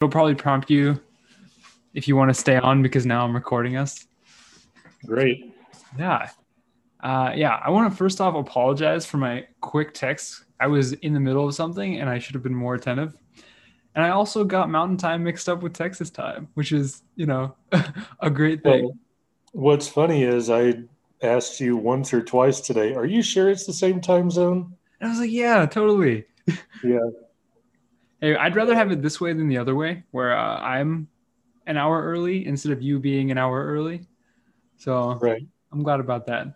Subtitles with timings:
[0.00, 0.98] it'll probably prompt you
[1.92, 4.06] if you want to stay on because now I'm recording us.
[5.04, 5.54] Great.
[5.98, 6.30] Yeah.
[7.00, 7.60] Uh, yeah.
[7.62, 10.44] I want to first off apologize for my quick text.
[10.58, 13.14] I was in the middle of something and I should have been more attentive.
[13.94, 17.54] And I also got Mountain Time mixed up with Texas time, which is, you know,
[18.20, 18.84] a great thing.
[18.84, 18.96] Well,
[19.52, 20.76] what's funny is I
[21.20, 24.74] asked you once or twice today, are you sure it's the same time zone?
[25.00, 26.24] And I was like, yeah, totally.
[26.82, 26.98] Yeah.
[28.20, 31.08] Hey, I'd rather have it this way than the other way, where uh, I'm
[31.66, 34.06] an hour early instead of you being an hour early.
[34.76, 35.46] So right.
[35.72, 36.54] I'm glad about that.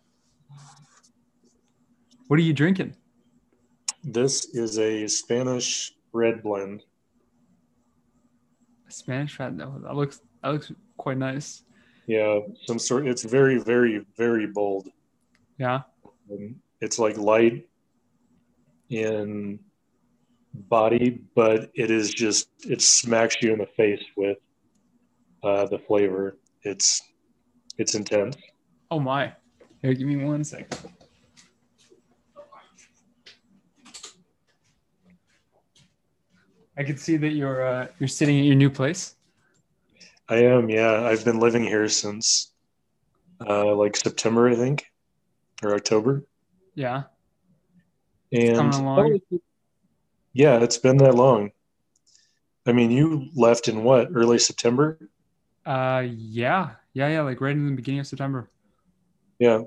[2.28, 2.96] What are you drinking?
[4.02, 6.82] This is a Spanish red blend.
[8.88, 9.58] Spanish red.
[9.58, 11.62] That looks that looks quite nice.
[12.06, 13.06] Yeah, some sort.
[13.06, 14.88] It's very, very, very bold.
[15.58, 15.82] Yeah.
[16.30, 17.66] Um, it's like light
[18.90, 19.58] in
[20.54, 24.38] body, but it is just it smacks you in the face with
[25.42, 26.38] uh, the flavor.
[26.62, 27.02] It's
[27.78, 28.36] it's intense.
[28.90, 29.32] Oh my!
[29.82, 30.78] Here, give me one second.
[36.76, 39.16] I can see that you're uh, you're sitting at your new place.
[40.28, 41.04] I am, yeah.
[41.04, 42.52] I've been living here since
[43.46, 44.86] uh, like September, I think,
[45.62, 46.24] or October.
[46.74, 47.04] Yeah.
[48.32, 48.56] And
[50.34, 51.52] yeah, it's been that long.
[52.66, 54.98] I mean, you left in what early September?
[55.64, 58.50] Uh, yeah, yeah, yeah, like right in the beginning of September.
[59.38, 59.62] Yeah.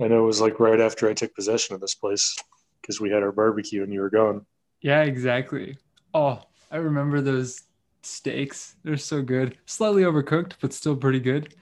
[0.00, 2.36] I know it was like right after I took possession of this place
[2.80, 4.44] because we had our barbecue and you were gone.
[4.82, 5.78] Yeah, exactly.
[6.12, 7.62] Oh, I remember those
[8.02, 8.76] steaks.
[8.84, 9.56] They're so good.
[9.66, 11.54] Slightly overcooked, but still pretty good.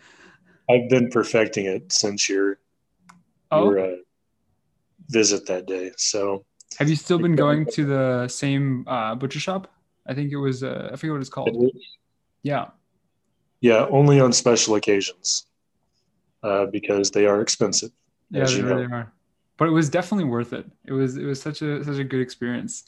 [0.69, 2.59] I've been perfecting it since your
[3.51, 3.71] oh.
[3.71, 3.97] your uh,
[5.09, 5.93] visit that day.
[5.97, 6.45] So,
[6.79, 9.73] have you still been going to the same uh, butcher shop?
[10.07, 10.63] I think it was.
[10.63, 11.71] Uh, I forget what it's called.
[12.43, 12.67] Yeah.
[13.61, 15.47] Yeah, only on special occasions,
[16.43, 17.91] uh, because they are expensive.
[18.31, 19.13] Yeah, they really are.
[19.57, 20.67] But it was definitely worth it.
[20.85, 21.17] It was.
[21.17, 22.85] It was such a such a good experience.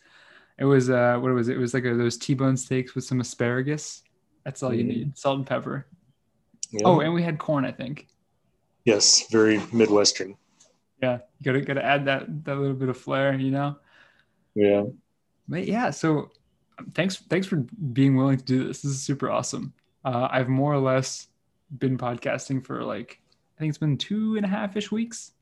[0.58, 1.56] It was uh, what was it?
[1.56, 4.02] It was like a, those T-bone steaks with some asparagus.
[4.44, 4.78] That's all mm.
[4.78, 5.16] you need.
[5.16, 5.86] Salt and pepper.
[6.70, 6.82] Yeah.
[6.84, 8.08] Oh, and we had corn, I think.
[8.84, 10.36] Yes, very Midwestern.
[11.06, 13.76] Yeah, you gotta gotta add that that little bit of flair, you know.
[14.54, 14.84] Yeah.
[15.48, 16.32] But yeah, so
[16.94, 17.56] thanks thanks for
[17.92, 18.82] being willing to do this.
[18.82, 19.72] This is super awesome.
[20.04, 21.28] Uh, I've more or less
[21.78, 23.20] been podcasting for like
[23.56, 25.32] I think it's been two and a half ish weeks,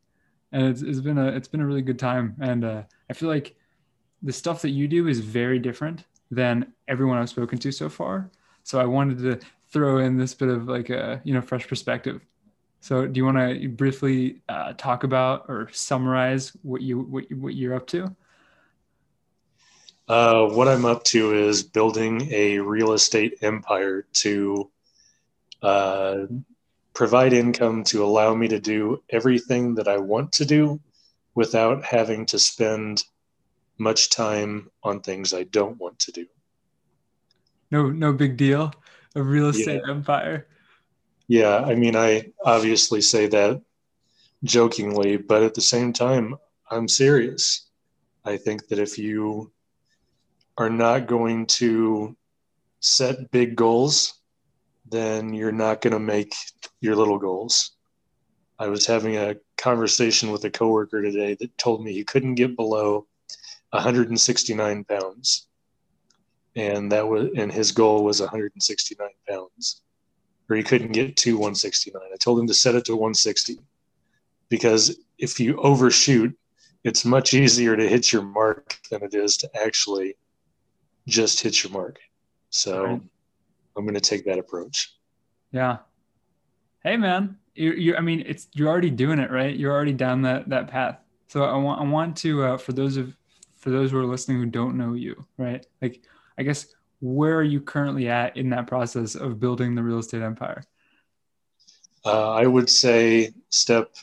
[0.52, 2.36] and it's, it's been a it's been a really good time.
[2.40, 3.56] And uh, I feel like
[4.22, 8.30] the stuff that you do is very different than everyone I've spoken to so far.
[8.64, 12.20] So I wanted to throw in this bit of like a you know fresh perspective.
[12.84, 17.36] So do you want to briefly uh, talk about or summarize what you what, you,
[17.38, 18.14] what you're up to?
[20.06, 24.70] Uh, what I'm up to is building a real estate empire to
[25.62, 26.24] uh,
[26.92, 30.78] provide income to allow me to do everything that I want to do
[31.34, 33.02] without having to spend
[33.78, 36.26] much time on things I don't want to do.
[37.70, 38.74] No, no big deal.
[39.14, 39.90] A real estate yeah.
[39.90, 40.48] empire.
[41.28, 43.62] Yeah, I mean, I obviously say that
[44.42, 46.36] jokingly, but at the same time,
[46.70, 47.68] I'm serious.
[48.24, 49.50] I think that if you
[50.58, 52.16] are not going to
[52.80, 54.20] set big goals,
[54.90, 56.34] then you're not going to make
[56.80, 57.72] your little goals.
[58.58, 62.54] I was having a conversation with a coworker today that told me he couldn't get
[62.56, 63.06] below
[63.70, 65.48] 169 pounds
[66.54, 69.82] and that was and his goal was 169 pounds
[70.48, 73.58] or he couldn't get to 169 i told him to set it to 160
[74.48, 76.36] because if you overshoot
[76.84, 80.16] it's much easier to hit your mark than it is to actually
[81.08, 81.98] just hit your mark.
[82.50, 83.00] So right.
[83.76, 84.94] i'm going to take that approach.
[85.50, 85.78] Yeah.
[86.82, 89.56] Hey man you, you i mean it's you're already doing it right?
[89.56, 90.98] You're already down that that path.
[91.28, 93.16] So i want i want to uh, for those of
[93.64, 95.64] for those who are listening who don't know you, right?
[95.80, 96.02] Like,
[96.36, 96.66] I guess,
[97.04, 100.64] where are you currently at in that process of building the real estate empire?
[102.02, 103.94] Uh, I would say step,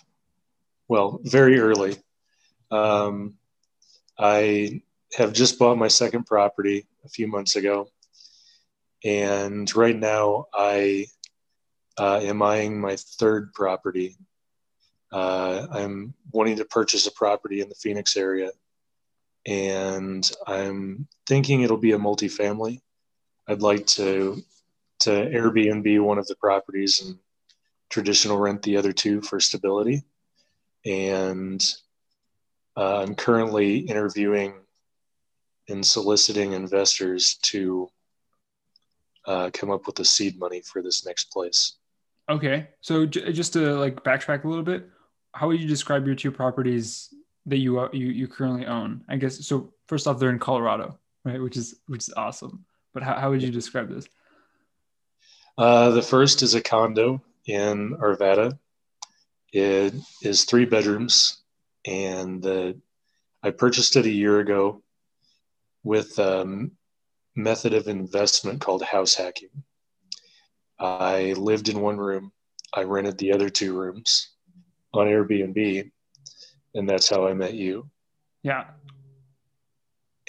[0.87, 1.97] well, very early.
[2.69, 3.33] Um,
[4.19, 4.83] I
[5.15, 7.89] have just bought my second property a few months ago.
[9.03, 11.07] And right now I
[11.97, 14.15] uh, am eyeing my third property.
[15.11, 18.51] Uh, I'm wanting to purchase a property in the Phoenix area
[19.47, 22.79] and I'm thinking it'll be a multifamily.
[23.47, 24.41] I'd like to
[24.99, 27.17] to Airbnb one of the properties and
[27.89, 30.03] traditional rent the other two for stability.
[30.85, 31.63] And
[32.77, 34.53] uh, I'm currently interviewing
[35.67, 37.89] in soliciting investors to
[39.25, 41.77] uh, come up with the seed money for this next place.
[42.29, 44.87] Okay, so j- just to like backtrack a little bit,
[45.33, 47.13] how would you describe your two properties
[47.45, 49.03] that you you you currently own?
[49.09, 49.73] I guess so.
[49.87, 51.41] First off, they're in Colorado, right?
[51.41, 52.65] Which is which is awesome.
[52.93, 54.07] But how, how would you describe this?
[55.57, 58.57] Uh, the first is a condo in Arvada.
[59.53, 61.43] It is three bedrooms,
[61.85, 62.79] and the,
[63.43, 64.81] I purchased it a year ago
[65.83, 66.69] with a
[67.35, 69.63] method of investment called house hacking.
[70.79, 72.31] I lived in one room.
[72.73, 74.29] I rented the other two rooms
[74.93, 75.91] on Airbnb,
[76.73, 77.89] and that's how I met you.
[78.43, 78.65] Yeah.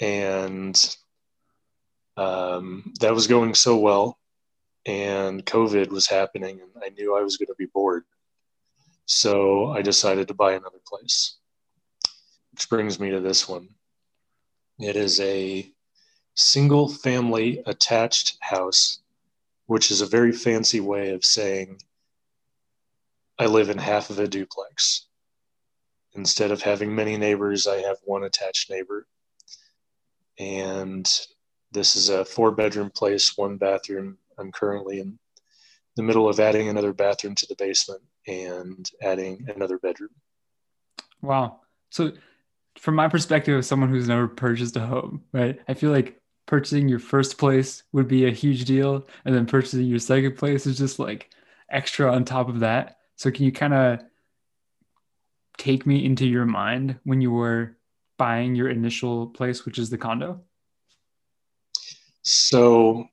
[0.01, 0.97] And
[2.17, 4.19] um, that was going so well,
[4.85, 8.03] and COVID was happening, and I knew I was going to be bored.
[9.05, 11.35] So I decided to buy another place,
[12.51, 13.69] which brings me to this one.
[14.79, 15.69] It is a
[16.35, 18.99] single family attached house,
[19.67, 21.79] which is a very fancy way of saying
[23.37, 25.07] I live in half of a duplex.
[26.13, 29.07] Instead of having many neighbors, I have one attached neighbor.
[30.37, 31.09] And
[31.73, 34.17] this is a four bedroom place, one bathroom.
[34.37, 35.17] I'm currently in
[35.95, 40.09] the middle of adding another bathroom to the basement and adding another bedroom.
[41.21, 41.61] Wow.
[41.89, 42.11] So,
[42.79, 46.89] from my perspective, as someone who's never purchased a home, right, I feel like purchasing
[46.89, 49.07] your first place would be a huge deal.
[49.25, 51.29] And then purchasing your second place is just like
[51.69, 52.97] extra on top of that.
[53.15, 53.99] So, can you kind of
[55.57, 57.77] take me into your mind when you were
[58.17, 60.41] buying your initial place, which is the condo?
[62.23, 63.05] So,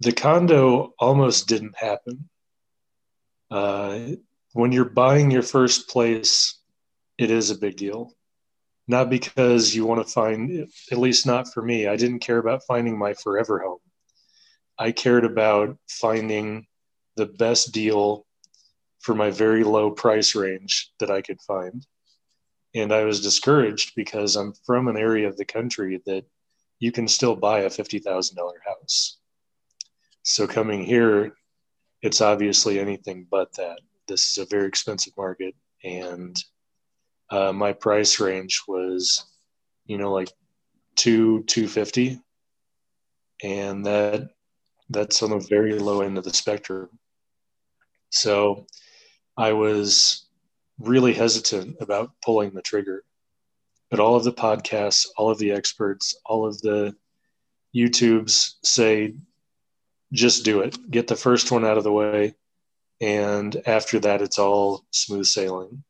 [0.00, 2.28] the condo almost didn't happen.
[3.50, 4.10] Uh,
[4.52, 6.60] when you're buying your first place,
[7.18, 8.14] it is a big deal.
[8.86, 12.64] Not because you want to find, at least not for me, I didn't care about
[12.66, 13.80] finding my forever home.
[14.78, 16.66] I cared about finding
[17.16, 18.24] the best deal
[19.00, 21.84] for my very low price range that I could find.
[22.74, 26.24] And I was discouraged because I'm from an area of the country that
[26.78, 28.36] you can still buy a $50,000
[28.66, 29.18] house.
[30.22, 31.32] So coming here,
[32.02, 33.80] it's obviously anything but that.
[34.06, 35.54] This is a very expensive market,
[35.84, 36.34] and
[37.30, 39.24] uh, my price range was,
[39.84, 40.30] you know, like
[40.96, 42.18] two two fifty,
[43.42, 44.30] and that
[44.88, 46.88] that's on the very low end of the spectrum.
[48.10, 48.66] So
[49.36, 50.26] I was
[50.78, 53.04] really hesitant about pulling the trigger.
[53.90, 56.94] But all of the podcasts, all of the experts, all of the
[57.74, 59.14] YouTubes say
[60.12, 60.90] just do it.
[60.90, 62.34] Get the first one out of the way.
[63.00, 65.84] And after that, it's all smooth sailing.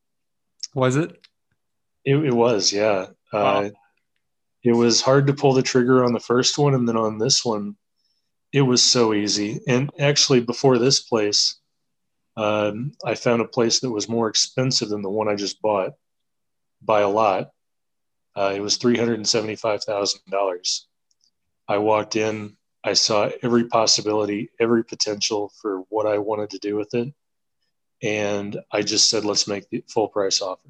[0.75, 1.17] Was it?
[2.05, 3.06] It, it was, yeah.
[3.33, 3.62] Wow.
[3.62, 3.71] Uh,
[4.62, 6.75] it was hard to pull the trigger on the first one.
[6.75, 7.77] And then on this one,
[8.53, 9.61] it was so easy.
[9.69, 11.59] And actually, before this place,
[12.37, 15.93] um, I found a place that was more expensive than the one I just bought
[16.83, 17.50] by a lot.
[18.38, 20.81] Uh, it was $375,000.
[21.67, 26.76] I walked in, I saw every possibility, every potential for what I wanted to do
[26.76, 27.12] with it.
[28.00, 30.69] And I just said, let's make the full price offer.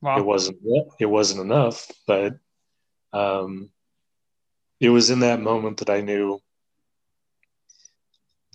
[0.00, 0.16] Wow.
[0.16, 0.56] It wasn't,
[0.98, 2.38] it wasn't enough, but
[3.12, 3.68] um,
[4.80, 6.40] it was in that moment that I knew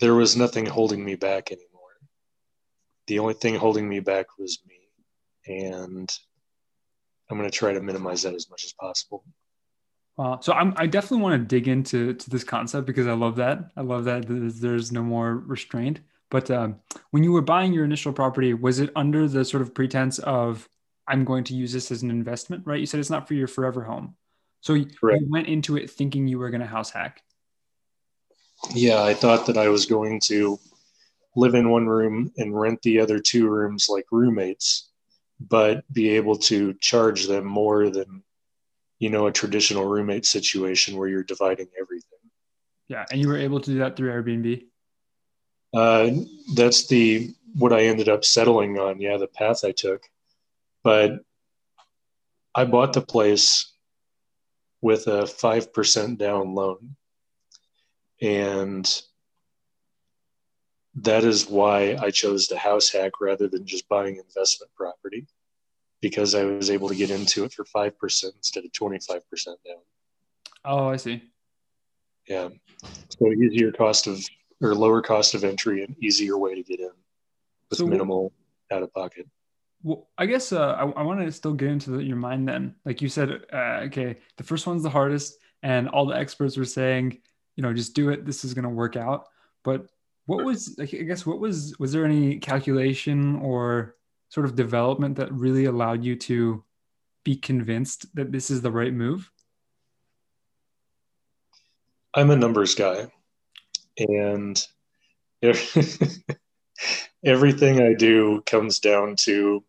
[0.00, 1.70] there was nothing holding me back anymore.
[3.06, 4.80] The only thing holding me back was me.
[5.46, 6.12] And
[7.34, 9.24] I'm going to try to minimize that as much as possible.
[10.16, 10.38] Wow.
[10.40, 13.72] So I'm, I definitely want to dig into to this concept because I love that.
[13.76, 15.98] I love that there's no more restraint.
[16.30, 16.76] But um,
[17.10, 20.68] when you were buying your initial property, was it under the sort of pretense of
[21.08, 22.78] I'm going to use this as an investment, right?
[22.78, 24.14] You said it's not for your forever home.
[24.60, 27.20] So you, you went into it thinking you were going to house hack.
[28.72, 30.60] Yeah, I thought that I was going to
[31.34, 34.90] live in one room and rent the other two rooms like roommates,
[35.48, 38.22] but be able to charge them more than
[38.98, 42.18] you know a traditional roommate situation where you're dividing everything.
[42.88, 44.64] Yeah and you were able to do that through airbnb?
[45.72, 46.10] Uh,
[46.54, 50.02] that's the what i ended up settling on yeah the path i took.
[50.82, 51.20] But
[52.54, 53.74] i bought the place
[54.84, 56.94] with a 5% down loan.
[58.20, 59.02] And
[60.96, 65.26] that is why i chose to house hack rather than just buying investment property
[66.04, 69.06] because I was able to get into it for 5% instead of 25%
[69.46, 69.76] down.
[70.62, 71.22] Oh, I see.
[72.28, 72.50] Yeah.
[73.18, 74.22] So easier cost of
[74.60, 76.90] or lower cost of entry and easier way to get in
[77.70, 78.34] with so, minimal
[78.70, 79.26] out of pocket.
[79.82, 82.74] Well, I guess uh, I, I want to still get into the, your mind then.
[82.84, 86.66] Like you said, uh, okay, the first one's the hardest, and all the experts were
[86.66, 87.18] saying,
[87.56, 88.26] you know, just do it.
[88.26, 89.28] This is going to work out.
[89.62, 89.86] But
[90.26, 93.96] what was, I guess, what was, was there any calculation or
[94.28, 96.64] sort of development that really allowed you to
[97.24, 99.30] be convinced that this is the right move?
[102.14, 103.08] I'm a numbers guy,
[103.98, 104.64] and
[107.24, 109.64] everything I do comes down to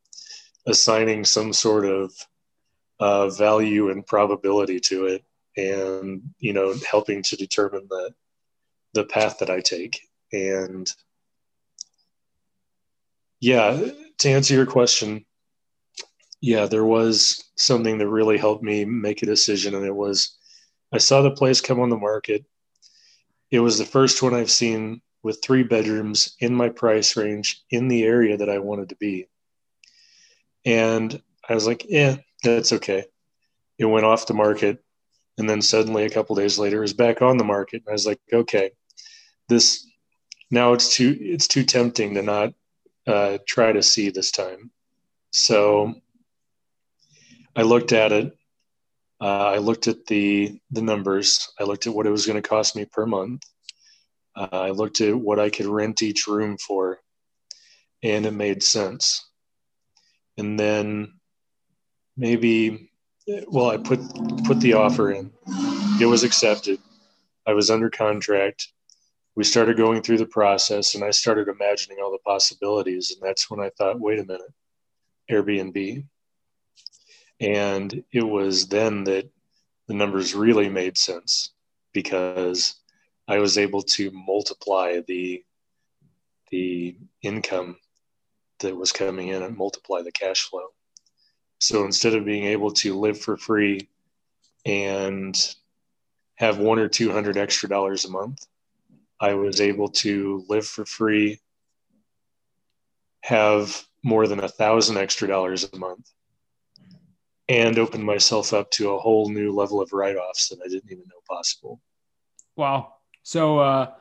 [0.67, 2.13] assigning some sort of
[2.99, 5.23] uh, value and probability to it,
[5.57, 8.13] and you know, helping to determine the
[8.93, 9.99] the path that I take.
[10.35, 10.91] And
[13.39, 13.89] yeah,
[14.19, 15.25] to answer your question,
[16.41, 20.37] yeah, there was something that really helped me make a decision, and it was
[20.93, 22.45] I saw the place come on the market.
[23.51, 27.87] It was the first one I've seen with three bedrooms in my price range in
[27.87, 29.27] the area that I wanted to be.
[30.65, 33.05] And I was like, yeah, that's okay.
[33.77, 34.83] It went off the market.
[35.37, 37.83] And then suddenly a couple days later it was back on the market.
[37.85, 38.71] And I was like, okay,
[39.49, 39.85] this
[40.51, 42.53] now it's too it's too tempting to not
[43.07, 44.71] uh, try to see this time.
[45.31, 45.95] So
[47.55, 48.35] I looked at it
[49.21, 51.51] uh, I looked at the the numbers.
[51.59, 53.43] I looked at what it was going to cost me per month.
[54.35, 56.99] Uh, I looked at what I could rent each room for,
[58.03, 59.29] and it made sense.
[60.37, 61.13] And then
[62.17, 62.91] maybe,
[63.47, 63.99] well, I put
[64.45, 65.31] put the offer in.
[66.01, 66.79] It was accepted.
[67.47, 68.67] I was under contract.
[69.35, 73.11] We started going through the process, and I started imagining all the possibilities.
[73.11, 74.53] And that's when I thought, wait a minute,
[75.29, 76.05] Airbnb
[77.39, 79.29] and it was then that
[79.87, 81.51] the numbers really made sense
[81.93, 82.75] because
[83.27, 85.43] I was able to multiply the
[86.51, 87.77] the income
[88.59, 90.67] that was coming in and multiply the cash flow.
[91.59, 93.89] So instead of being able to live for free
[94.65, 95.35] and
[96.35, 98.45] have one or two hundred extra dollars a month,
[99.19, 101.39] I was able to live for free,
[103.21, 106.09] have more than a thousand extra dollars a month,
[107.47, 111.05] and opened myself up to a whole new level of write-offs that I didn't even
[111.07, 111.81] know possible.
[112.55, 112.95] Wow.
[113.23, 113.91] So uh,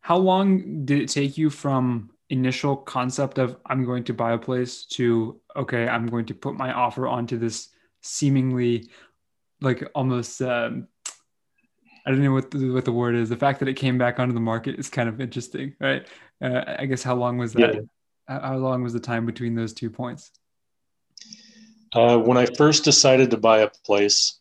[0.00, 4.38] how long did it take you from initial concept of I'm going to buy a
[4.38, 7.68] place to okay, I'm going to put my offer onto this
[8.02, 8.88] seemingly
[9.60, 10.88] like almost um,
[12.06, 13.28] I don't know what the, what the word is.
[13.28, 16.06] The fact that it came back onto the market is kind of interesting, right?
[16.42, 17.74] Uh, I guess how long was that?
[17.74, 17.80] Yeah.
[18.28, 20.30] How long was the time between those two points?
[21.92, 24.38] Uh, when I first decided to buy a place,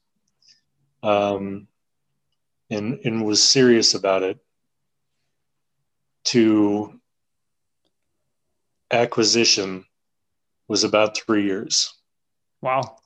[1.02, 1.68] um,
[2.70, 4.38] and and was serious about it,
[6.26, 7.00] to
[8.92, 9.86] acquisition
[10.68, 11.94] was about three years.
[12.62, 12.98] Wow.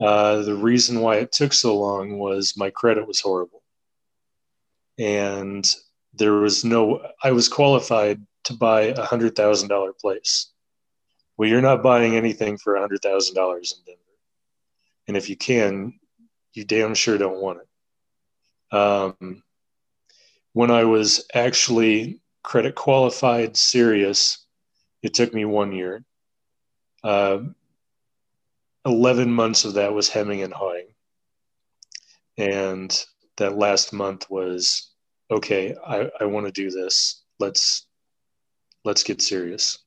[0.00, 3.62] Uh, the reason why it took so long was my credit was horrible,
[4.98, 5.66] and
[6.14, 7.06] there was no.
[7.22, 10.52] I was qualified to buy a hundred thousand dollar place
[11.36, 14.00] well, you're not buying anything for a hundred thousand dollars in Denver,
[15.08, 15.98] and if you can,
[16.52, 18.76] you damn sure don't want it.
[18.76, 19.42] Um,
[20.52, 24.46] when I was actually credit qualified, serious,
[25.02, 26.04] it took me one year.
[27.02, 27.38] Uh,
[28.86, 30.88] Eleven months of that was hemming and hawing,
[32.36, 33.04] and
[33.36, 34.90] that last month was
[35.30, 35.74] okay.
[35.86, 37.22] I, I want to do this.
[37.38, 37.86] Let's
[38.84, 39.78] let's get serious.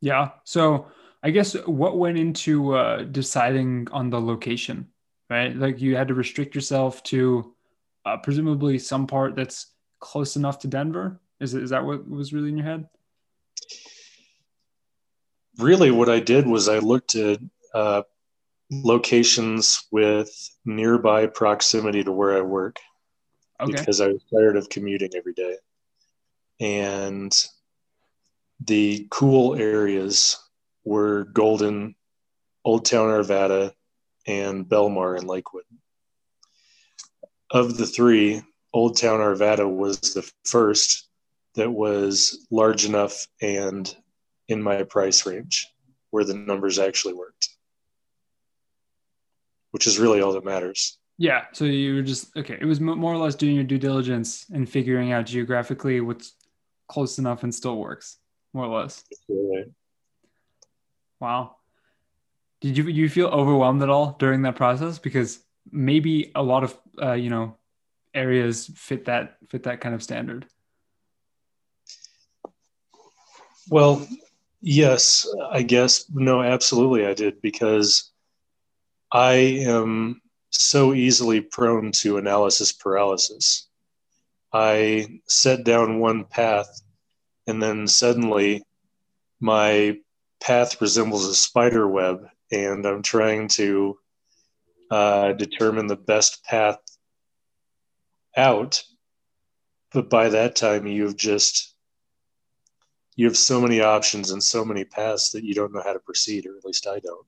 [0.00, 0.30] Yeah.
[0.44, 0.86] So
[1.22, 4.88] I guess what went into uh, deciding on the location,
[5.30, 5.54] right?
[5.54, 7.54] Like you had to restrict yourself to
[8.04, 9.68] uh, presumably some part that's
[10.00, 11.20] close enough to Denver.
[11.40, 12.88] Is is that what was really in your head?
[15.58, 17.38] Really, what I did was I looked at
[17.74, 18.02] uh,
[18.72, 20.30] locations with
[20.64, 22.80] nearby proximity to where I work
[23.60, 23.72] okay.
[23.72, 25.56] because I was tired of commuting every day.
[26.60, 27.32] And
[28.64, 30.38] the cool areas
[30.84, 31.94] were Golden,
[32.64, 33.72] Old Town Arvada,
[34.26, 35.64] and Belmar and Lakewood.
[37.50, 41.08] Of the three, Old Town Arvada was the first
[41.54, 43.94] that was large enough and
[44.48, 45.68] in my price range
[46.10, 47.48] where the numbers actually worked,
[49.72, 50.98] which is really all that matters.
[51.18, 51.44] Yeah.
[51.52, 54.68] So you were just, okay, it was more or less doing your due diligence and
[54.68, 56.32] figuring out geographically what's
[56.88, 58.18] close enough and still works
[58.52, 59.04] more or less.
[61.20, 61.56] Wow.
[62.60, 64.98] Did you you feel overwhelmed at all during that process?
[64.98, 67.56] Because maybe a lot of uh, you know
[68.14, 70.46] areas fit that fit that kind of standard.
[73.68, 74.06] Well,
[74.60, 78.11] yes, I guess no, absolutely, I did because
[79.14, 83.68] I am so easily prone to analysis paralysis.
[84.54, 86.80] I set down one path,
[87.46, 88.62] and then suddenly
[89.38, 89.98] my
[90.40, 93.98] path resembles a spider web, and I'm trying to
[94.90, 96.78] uh, determine the best path
[98.34, 98.82] out.
[99.92, 101.74] But by that time, you've just
[103.14, 105.98] you have so many options and so many paths that you don't know how to
[105.98, 107.26] proceed, or at least I don't.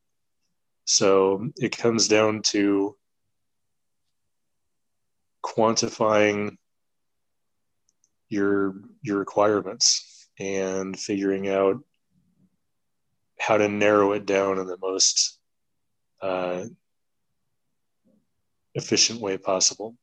[0.85, 2.97] So it comes down to
[5.45, 6.57] quantifying
[8.29, 11.77] your your requirements and figuring out
[13.39, 15.39] how to narrow it down in the most
[16.23, 16.65] uh,
[18.75, 19.97] efficient way possible.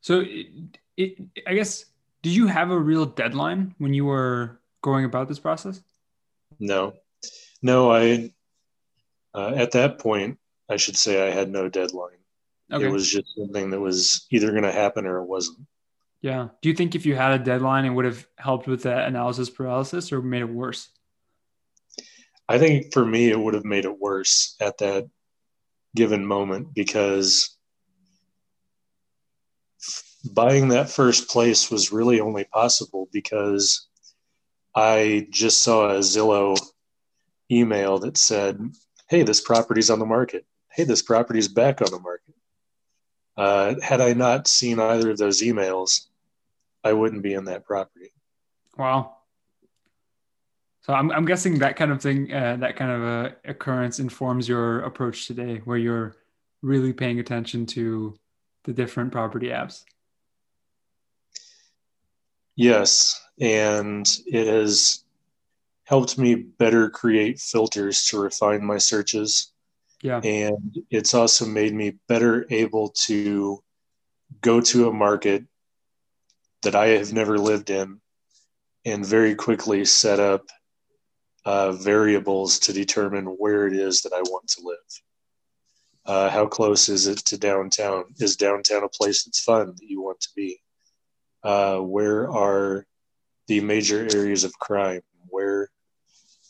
[0.00, 0.46] So, it,
[0.96, 1.86] it, I guess,
[2.22, 5.82] did you have a real deadline when you were going about this process?
[6.58, 6.94] No,
[7.62, 7.90] no.
[7.90, 8.32] I
[9.36, 10.38] uh, at that point,
[10.68, 12.18] I should say I had no deadline.
[12.72, 12.86] Okay.
[12.86, 15.58] It was just something that was either going to happen or it wasn't.
[16.22, 16.48] Yeah.
[16.62, 19.50] Do you think if you had a deadline, it would have helped with that analysis
[19.50, 20.88] paralysis or made it worse?
[22.48, 25.08] I think for me, it would have made it worse at that
[25.94, 27.56] given moment because
[30.32, 33.86] buying that first place was really only possible because
[34.74, 36.58] I just saw a Zillow
[37.50, 38.60] email that said,
[39.08, 40.44] Hey, this property's on the market.
[40.70, 42.34] Hey, this property's back on the market.
[43.36, 46.06] Uh, had I not seen either of those emails,
[46.82, 48.12] I wouldn't be in that property.
[48.76, 49.16] Wow.
[50.82, 54.48] So I'm, I'm guessing that kind of thing, uh, that kind of a occurrence informs
[54.48, 56.16] your approach today, where you're
[56.62, 58.14] really paying attention to
[58.64, 59.82] the different property apps.
[62.54, 65.04] Yes, and it has
[65.86, 69.52] helped me better create filters to refine my searches.
[70.02, 70.20] Yeah.
[70.22, 73.62] And it's also made me better able to
[74.40, 75.44] go to a market
[76.62, 78.00] that I have never lived in
[78.84, 80.46] and very quickly set up
[81.44, 85.02] uh, variables to determine where it is that I want to live.
[86.04, 88.04] Uh, how close is it to downtown?
[88.18, 90.60] Is downtown a place that's fun that you want to be?
[91.44, 92.86] Uh, where are
[93.46, 95.02] the major areas of crime?
[95.28, 95.68] Where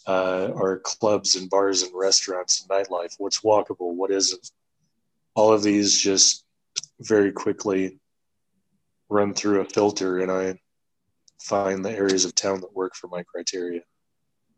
[0.06, 3.14] uh, are clubs and bars and restaurants and nightlife?
[3.18, 3.94] What's walkable?
[3.94, 4.50] What isn't?
[5.34, 6.44] All of these just
[7.00, 7.98] very quickly
[9.08, 10.58] run through a filter, and I
[11.40, 13.82] find the areas of town that work for my criteria.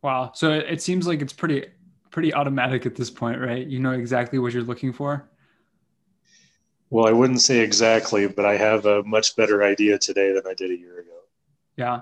[0.02, 0.32] Wow.
[0.34, 1.66] So it seems like it's pretty
[2.10, 3.66] pretty automatic at this point, right?
[3.66, 5.28] You know exactly what you're looking for.
[6.90, 10.54] Well, I wouldn't say exactly, but I have a much better idea today than I
[10.54, 11.18] did a year ago.
[11.76, 12.00] Yeah.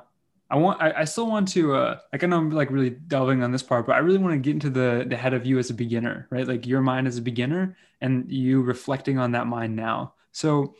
[0.49, 3.51] I want I, I still want to uh I know I'm like really delving on
[3.51, 5.71] this part, but I really want to get into the the head of you as
[5.71, 6.47] a beginner, right?
[6.47, 10.15] Like your mind as a beginner and you reflecting on that mind now.
[10.33, 10.75] So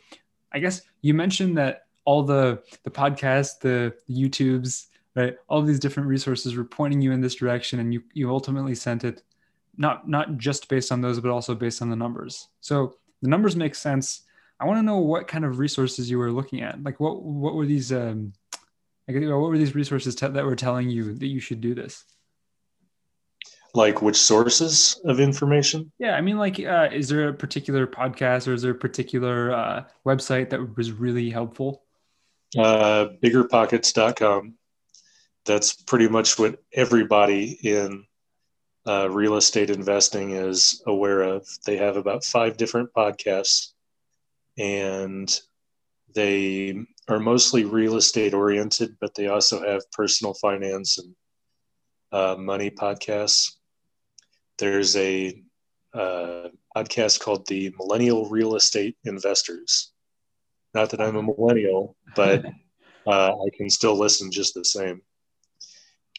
[0.51, 5.35] I guess you mentioned that all the the podcasts, the, the YouTubes, right?
[5.49, 9.03] All these different resources were pointing you in this direction and you you ultimately sent
[9.03, 9.23] it
[9.77, 12.47] not not just based on those, but also based on the numbers.
[12.61, 14.21] So the numbers make sense.
[14.59, 16.81] I want to know what kind of resources you were looking at.
[16.81, 18.33] Like what what were these um
[19.07, 22.03] like what were these resources te- that were telling you that you should do this?
[23.73, 25.91] Like which sources of information?
[25.99, 29.53] Yeah, I mean, like, uh, is there a particular podcast or is there a particular
[29.53, 31.83] uh, website that was really helpful?
[32.57, 34.55] Uh, biggerpockets.com.
[35.45, 38.05] That's pretty much what everybody in
[38.87, 41.47] uh, real estate investing is aware of.
[41.65, 43.73] They have about five different podcasts,
[44.57, 45.39] and
[46.15, 51.15] they are mostly real estate oriented, but they also have personal finance and
[52.11, 53.53] uh, money podcasts.
[54.57, 55.41] There's a
[55.93, 59.93] uh, podcast called the Millennial Real Estate Investors.
[60.73, 62.45] Not that I'm a millennial, but
[63.07, 65.01] uh, I can still listen just the same,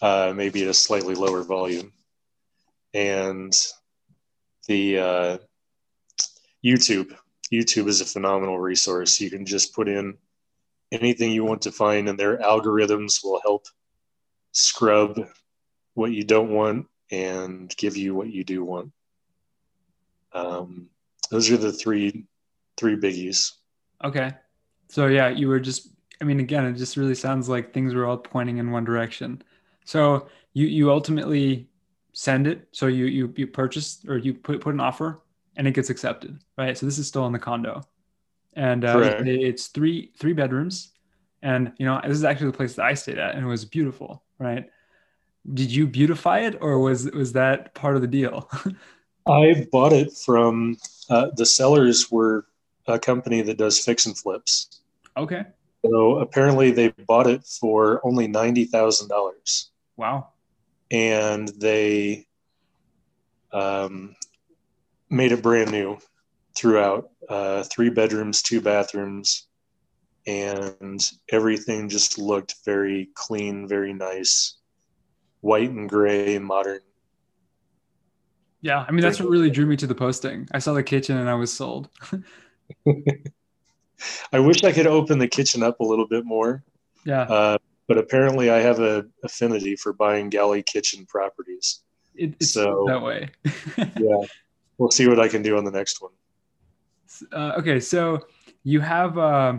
[0.00, 1.92] uh, maybe at a slightly lower volume.
[2.94, 3.52] And
[4.66, 5.38] the uh,
[6.64, 7.14] YouTube,
[7.52, 9.20] YouTube is a phenomenal resource.
[9.20, 10.16] You can just put in
[10.92, 13.66] anything you want to find, and their algorithms will help
[14.52, 15.20] scrub
[15.94, 18.92] what you don't want and give you what you do want.
[20.32, 20.88] Um,
[21.30, 22.24] those are the three
[22.76, 23.52] three biggies.
[24.04, 24.32] Okay,
[24.88, 25.88] so yeah, you were just.
[26.20, 29.42] I mean, again, it just really sounds like things were all pointing in one direction.
[29.84, 31.68] So you you ultimately
[32.12, 32.66] send it.
[32.72, 35.20] So you you you purchase or you put put an offer
[35.56, 36.76] and it gets accepted, right?
[36.76, 37.82] So this is still in the condo
[38.58, 40.92] and uh, it's three three bedrooms
[41.42, 43.64] and you know this is actually the place that i stayed at and it was
[43.64, 44.66] beautiful right
[45.54, 48.50] did you beautify it or was was that part of the deal
[49.28, 50.78] I bought it from
[51.10, 52.46] uh, the sellers were
[52.86, 54.80] a company that does fix and flips.
[55.16, 55.44] Okay.
[55.84, 59.70] So apparently they bought it for only ninety thousand dollars.
[59.96, 60.28] Wow.
[60.90, 62.26] And they
[63.52, 64.16] um,
[65.10, 65.98] made it brand new
[66.56, 67.10] throughout.
[67.28, 69.48] Uh, three bedrooms, two bathrooms,
[70.26, 74.56] and everything just looked very clean, very nice,
[75.40, 76.80] white and gray, modern.
[78.60, 80.48] Yeah, I mean that's what really drew me to the posting.
[80.52, 81.88] I saw the kitchen and I was sold.
[84.32, 86.62] I wish I could open the kitchen up a little bit more.
[87.04, 87.22] Yeah.
[87.22, 91.80] Uh, but apparently, I have a affinity for buying galley kitchen properties.
[92.14, 93.30] It, it's so, that way.
[93.78, 94.26] yeah,
[94.76, 96.12] we'll see what I can do on the next one.
[97.32, 98.20] Uh, okay, so
[98.64, 99.54] you have uh,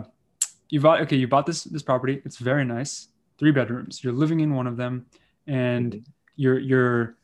[0.68, 2.20] you bought okay you bought this this property.
[2.24, 3.08] It's very nice,
[3.38, 4.02] three bedrooms.
[4.02, 5.06] You're living in one of them,
[5.46, 6.10] and mm-hmm.
[6.36, 7.16] you're you're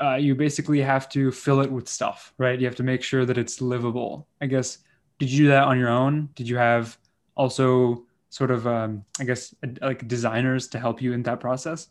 [0.00, 2.58] uh, you basically have to fill it with stuff, right?
[2.58, 4.28] You have to make sure that it's livable.
[4.40, 4.78] I guess
[5.18, 6.28] did you do that on your own?
[6.34, 6.96] Did you have
[7.36, 11.88] also sort of, um, I guess, like designers to help you in that process?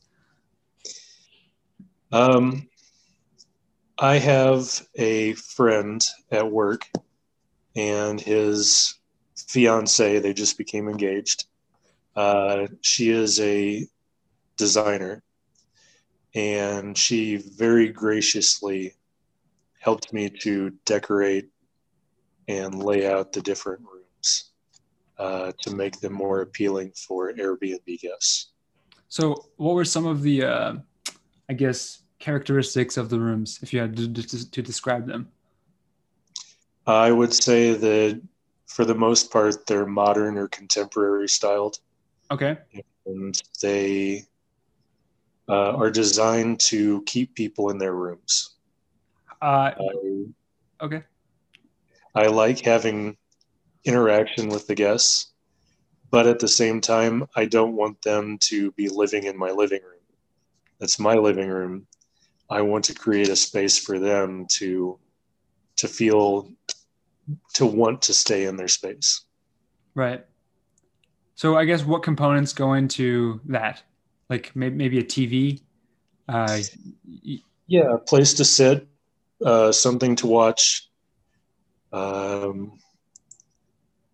[2.12, 2.70] Um,
[4.00, 6.86] I have a friend at work
[7.78, 8.96] and his
[9.38, 11.46] fiance, they just became engaged.
[12.16, 13.88] Uh, she is a
[14.58, 15.24] designer
[16.34, 18.94] and she very graciously
[19.80, 21.50] helped me to decorate
[22.48, 24.52] and lay out the different rooms
[25.20, 28.52] uh, to make them more appealing for Airbnb guests.
[29.10, 30.74] So, what were some of the, uh,
[31.50, 35.30] I guess, characteristics of the rooms, if you had to, to, to describe them?
[36.88, 38.22] I would say that
[38.66, 41.80] for the most part, they're modern or contemporary styled.
[42.32, 42.58] Okay.
[43.06, 44.24] And they
[45.50, 48.56] uh, are designed to keep people in their rooms.
[49.42, 49.72] Uh,
[50.82, 51.04] okay.
[52.16, 53.18] I like having
[53.84, 55.34] interaction with the guests,
[56.10, 59.82] but at the same time, I don't want them to be living in my living
[59.84, 60.02] room.
[60.80, 61.88] That's my living room.
[62.50, 65.00] I want to create a space for them to
[65.78, 66.52] to feel
[67.56, 69.26] to want to stay in their space.
[69.96, 70.26] Right.
[71.36, 73.84] So I guess what components go into that?
[74.30, 75.62] Like maybe a TV.
[76.28, 76.60] Uh,
[77.68, 78.88] yeah, a place to sit,
[79.46, 80.90] uh, something to watch,
[81.94, 82.80] um,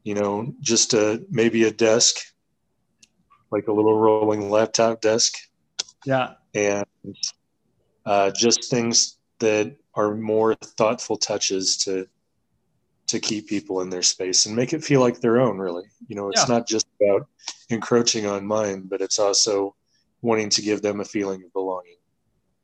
[0.03, 2.17] you know, just a maybe a desk,
[3.51, 5.35] like a little rolling laptop desk.
[6.05, 6.33] Yeah.
[6.53, 6.85] And
[8.05, 12.07] uh, just things that are more thoughtful touches to
[13.07, 16.15] to keep people in their space and make it feel like their own really you
[16.15, 16.55] know it's yeah.
[16.55, 17.27] not just about
[17.69, 19.75] encroaching on mine but it's also
[20.21, 21.97] wanting to give them a feeling of belonging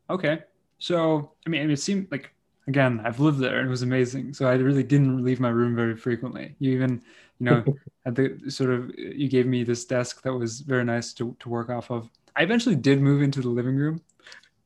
[0.09, 0.39] okay
[0.77, 2.31] so i mean it seemed like
[2.69, 4.33] again, I've lived there and it was amazing.
[4.33, 6.55] So I really didn't leave my room very frequently.
[6.59, 7.01] You even,
[7.39, 7.63] you know,
[8.05, 11.49] had the sort of you gave me this desk that was very nice to, to
[11.49, 12.09] work off of.
[12.35, 14.01] I eventually did move into the living room,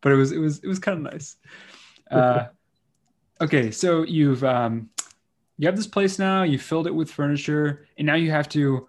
[0.02, 1.38] but it was it was it was kind of nice.
[2.12, 2.48] Uh,
[3.42, 4.88] okay, so you've um,
[5.58, 6.44] you have this place now.
[6.44, 8.88] You filled it with furniture, and now you have to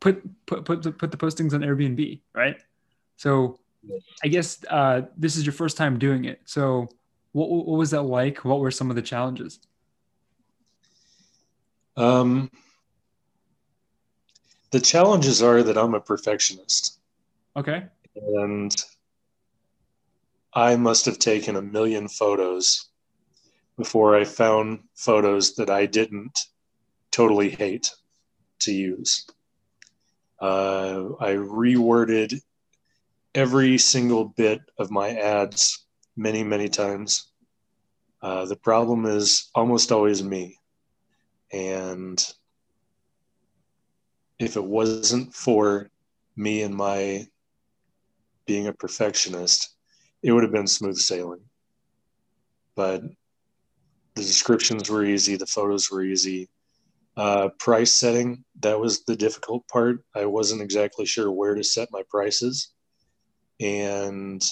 [0.00, 2.56] put put put the, put the postings on Airbnb, right?
[3.16, 3.58] So
[4.22, 6.40] I guess uh, this is your first time doing it.
[6.44, 6.88] So
[7.32, 8.44] what, what was that like?
[8.44, 9.60] What were some of the challenges?
[11.96, 12.50] Um,
[14.70, 16.98] the challenges are that I'm a perfectionist.
[17.56, 17.84] Okay.
[18.16, 18.74] And
[20.52, 22.88] I must have taken a million photos
[23.76, 26.38] before I found photos that I didn't
[27.10, 27.90] totally hate
[28.60, 29.26] to use.
[30.40, 32.40] Uh, I reworded
[33.34, 35.86] every single bit of my ads
[36.16, 37.28] many, many times.
[38.22, 40.58] Uh, the problem is almost always me.
[41.52, 42.18] And
[44.38, 45.90] if it wasn't for
[46.34, 47.26] me and my
[48.46, 49.74] being a perfectionist,
[50.22, 51.40] it would have been smooth sailing.
[52.74, 53.02] But
[54.16, 56.48] the descriptions were easy, the photos were easy.
[57.16, 60.00] Uh, price setting, that was the difficult part.
[60.14, 62.72] I wasn't exactly sure where to set my prices.
[63.60, 64.42] And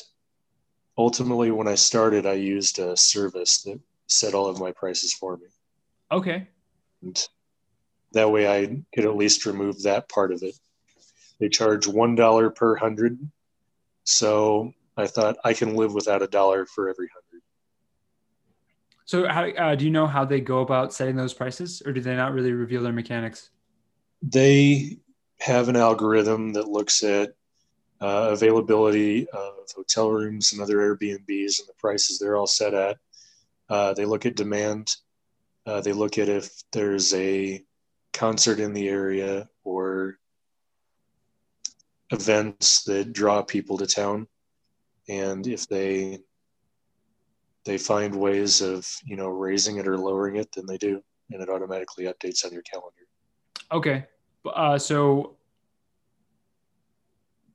[0.96, 5.36] ultimately when i started i used a service that set all of my prices for
[5.36, 5.46] me
[6.12, 6.46] okay
[7.02, 7.28] and
[8.12, 10.54] that way i could at least remove that part of it
[11.40, 13.18] they charge one dollar per hundred
[14.04, 17.23] so i thought i can live without a dollar for every hundred
[19.04, 22.00] so how uh, do you know how they go about setting those prices or do
[22.00, 23.50] they not really reveal their mechanics
[24.22, 24.98] they
[25.40, 27.34] have an algorithm that looks at
[28.00, 32.98] uh, availability of hotel rooms and other Airbnbs and the prices they're all set at.
[33.68, 34.94] Uh, they look at demand.
[35.66, 37.64] Uh, they look at if there's a
[38.12, 40.18] concert in the area or
[42.10, 44.26] events that draw people to town,
[45.08, 46.18] and if they
[47.64, 51.42] they find ways of you know raising it or lowering it, then they do, and
[51.42, 53.06] it automatically updates on your calendar.
[53.72, 54.04] Okay,
[54.54, 55.36] uh, so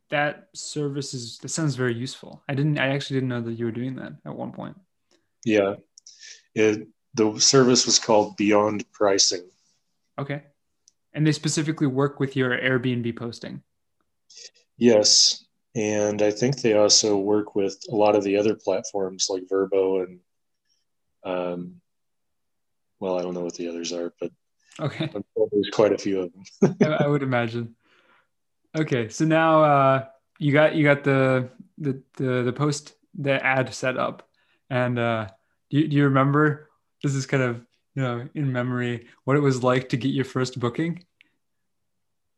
[0.09, 2.41] that service is that sounds very useful.
[2.49, 2.79] I didn't.
[2.79, 4.77] I actually didn't know that you were doing that at one point.
[5.45, 5.75] Yeah,
[6.55, 9.47] it the service was called Beyond Pricing.
[10.17, 10.43] Okay,
[11.13, 13.61] and they specifically work with your Airbnb posting.
[14.77, 15.45] Yes,
[15.79, 20.03] and I think they also work with a lot of the other platforms like Vrbo
[20.03, 20.19] and,
[21.23, 21.75] um,
[22.99, 24.31] well, I don't know what the others are, but
[24.81, 25.09] okay,
[25.51, 26.75] there's quite a few of them.
[26.99, 27.75] I would imagine.
[28.77, 30.05] Okay, so now uh,
[30.37, 34.27] you got you got the the the, the post the ad set up,
[34.69, 35.27] and uh,
[35.69, 36.69] do you, do you remember?
[37.01, 37.61] This is kind of
[37.95, 41.05] you know in memory what it was like to get your first booking.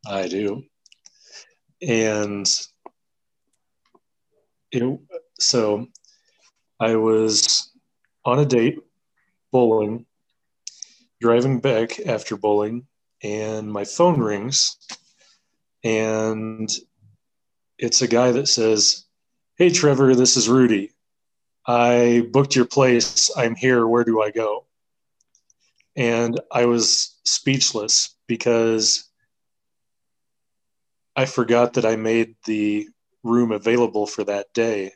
[0.06, 0.62] I do,
[1.80, 2.48] and
[4.72, 5.00] it
[5.38, 5.86] so
[6.80, 7.70] I was
[8.24, 8.78] on a date
[9.50, 10.06] bowling,
[11.20, 12.86] driving back after bowling,
[13.22, 14.76] and my phone rings
[15.84, 16.70] and
[17.78, 19.04] it's a guy that says,
[19.56, 20.92] Hey, Trever, this is Rudy.
[21.66, 23.30] I booked your place.
[23.36, 23.86] I'm here.
[23.86, 24.66] Where do I go?
[25.96, 29.08] And I was speechless because
[31.14, 32.88] I forgot that I made the
[33.22, 34.92] room available for that day.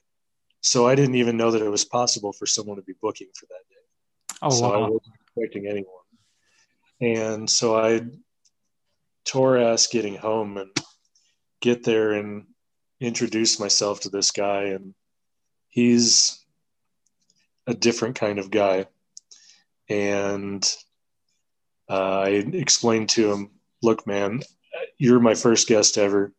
[0.60, 3.46] So I didn't even know that it was possible for someone to be booking for
[3.46, 4.36] that day.
[4.42, 4.74] Oh, so wow.
[4.74, 5.92] I wasn't expecting anyone.
[7.00, 8.02] And so I
[9.26, 10.70] tore ass getting home and
[11.60, 12.46] get there and
[13.00, 14.94] introduce myself to this guy and
[15.68, 16.44] he's
[17.66, 18.86] a different kind of guy
[19.90, 20.76] and
[21.90, 23.50] uh, i explained to him
[23.82, 24.40] look man
[24.96, 26.32] you're my first guest ever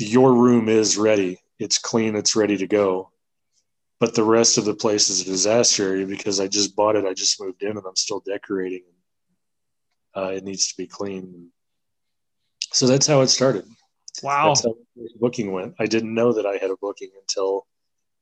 [0.00, 3.10] your room is ready it's clean it's ready to go
[3.98, 7.04] but the rest of the place is a disaster area because i just bought it
[7.04, 8.82] i just moved in and i'm still decorating
[10.16, 11.48] uh, it needs to be clean.
[12.72, 13.64] So that's how it started.
[14.22, 14.54] Wow.
[15.18, 15.74] Booking went.
[15.78, 17.66] I didn't know that I had a booking until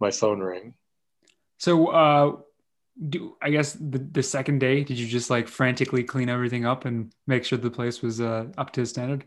[0.01, 0.75] my phone rang.
[1.59, 2.37] So, uh,
[3.09, 6.85] do I guess the, the second day, did you just like frantically clean everything up
[6.85, 9.25] and make sure the place was uh, up to standard?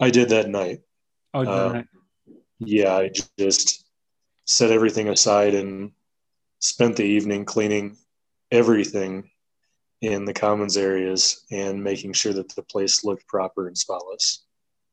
[0.00, 0.80] I did that night.
[1.34, 1.86] Oh, uh, night.
[2.58, 2.94] yeah.
[2.94, 3.84] I just
[4.44, 5.92] set everything aside and
[6.58, 7.96] spent the evening cleaning
[8.50, 9.30] everything
[10.02, 14.44] in the commons areas and making sure that the place looked proper and spotless.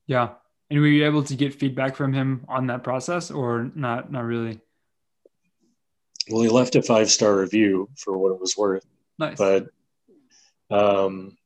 [0.08, 0.30] Yeah.
[0.70, 4.24] And were you able to get feedback from him on that process or not not
[4.24, 4.60] really?
[6.30, 8.86] Well, he left a five star review for what it was worth.
[9.18, 9.38] Nice.
[9.38, 9.68] But
[10.70, 11.38] um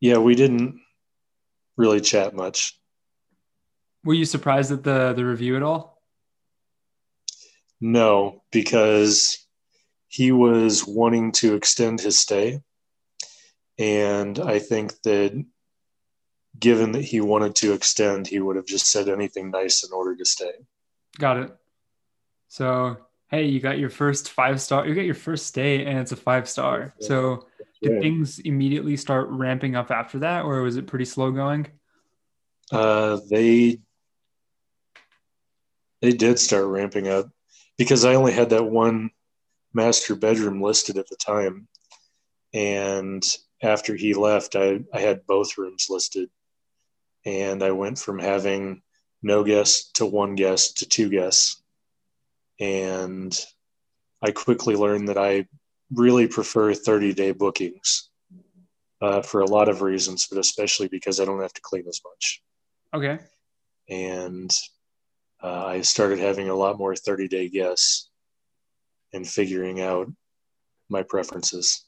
[0.00, 0.80] yeah, we didn't
[1.76, 2.77] really chat much.
[4.04, 6.02] Were you surprised at the the review at all?
[7.80, 9.46] No, because
[10.08, 12.60] he was wanting to extend his stay.
[13.78, 15.44] And I think that
[16.58, 20.16] given that he wanted to extend, he would have just said anything nice in order
[20.16, 20.52] to stay.
[21.18, 21.56] Got it.
[22.48, 22.96] So,
[23.30, 26.16] hey, you got your first five star, you got your first stay and it's a
[26.16, 26.94] five star.
[27.00, 27.46] So,
[27.80, 31.68] did things immediately start ramping up after that or was it pretty slow going?
[32.72, 33.78] Uh, they
[36.00, 37.28] they did start ramping up
[37.76, 39.10] because I only had that one
[39.72, 41.68] master bedroom listed at the time.
[42.54, 43.24] And
[43.62, 46.30] after he left, I, I had both rooms listed.
[47.24, 48.82] And I went from having
[49.22, 51.62] no guests to one guest to two guests.
[52.60, 53.36] And
[54.22, 55.46] I quickly learned that I
[55.92, 58.08] really prefer 30 day bookings
[59.00, 62.00] uh, for a lot of reasons, but especially because I don't have to clean as
[62.04, 62.42] much.
[62.94, 63.18] Okay.
[63.88, 64.50] And
[65.42, 68.10] uh, I started having a lot more 30 day guests
[69.12, 70.10] and figuring out
[70.88, 71.84] my preferences.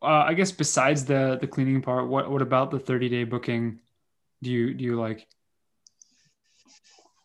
[0.00, 3.80] Uh, I guess besides the the cleaning part, what what about the 30 day booking
[4.42, 5.26] do you do you like?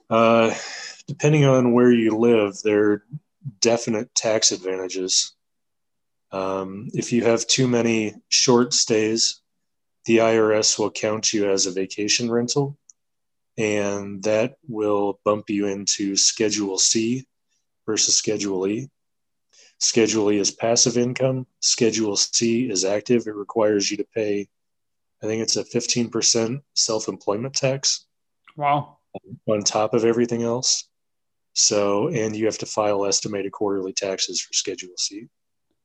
[0.09, 0.53] Uh,
[1.07, 3.03] depending on where you live, there are
[3.61, 5.33] definite tax advantages.
[6.31, 9.41] Um, if you have too many short stays,
[10.05, 12.77] the IRS will count you as a vacation rental,
[13.57, 17.25] and that will bump you into Schedule C,
[17.85, 18.89] versus Schedule E.
[19.79, 21.45] Schedule E is passive income.
[21.59, 23.27] Schedule C is active.
[23.27, 24.47] It requires you to pay,
[25.21, 28.05] I think it's a 15% self employment tax.
[28.55, 28.97] Wow.
[29.47, 30.87] On top of everything else.
[31.53, 35.27] So, and you have to file estimated quarterly taxes for Schedule C.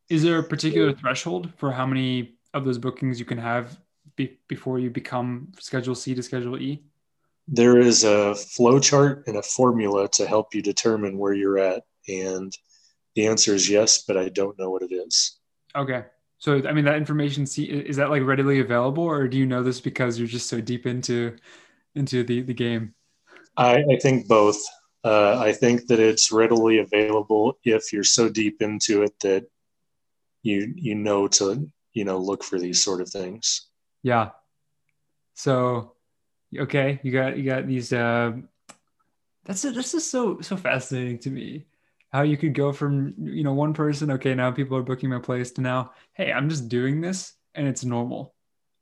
[0.08, 3.78] Is there a particular threshold for how many of those bookings you can have
[4.16, 6.82] be- before you become Schedule C to Schedule E?
[7.50, 11.82] There is a flow chart and a formula to help you determine where you're at.
[12.08, 12.52] And
[13.14, 15.38] the answer is yes, but I don't know what it is.
[15.74, 16.04] Okay.
[16.38, 19.80] So, I mean, that information is that like readily available, or do you know this
[19.80, 21.36] because you're just so deep into
[21.96, 22.94] into the the game?
[23.56, 24.62] I, I think both.
[25.04, 29.46] Uh, I think that it's readily available if you're so deep into it that
[30.42, 33.68] you you know to you know look for these sort of things.
[34.02, 34.30] Yeah.
[35.34, 35.94] So,
[36.56, 37.92] okay, you got you got these.
[37.92, 38.32] Uh,
[39.44, 41.66] that's this is so so fascinating to me
[42.12, 45.18] how you could go from you know one person okay now people are booking my
[45.18, 48.34] place to now hey i'm just doing this and it's normal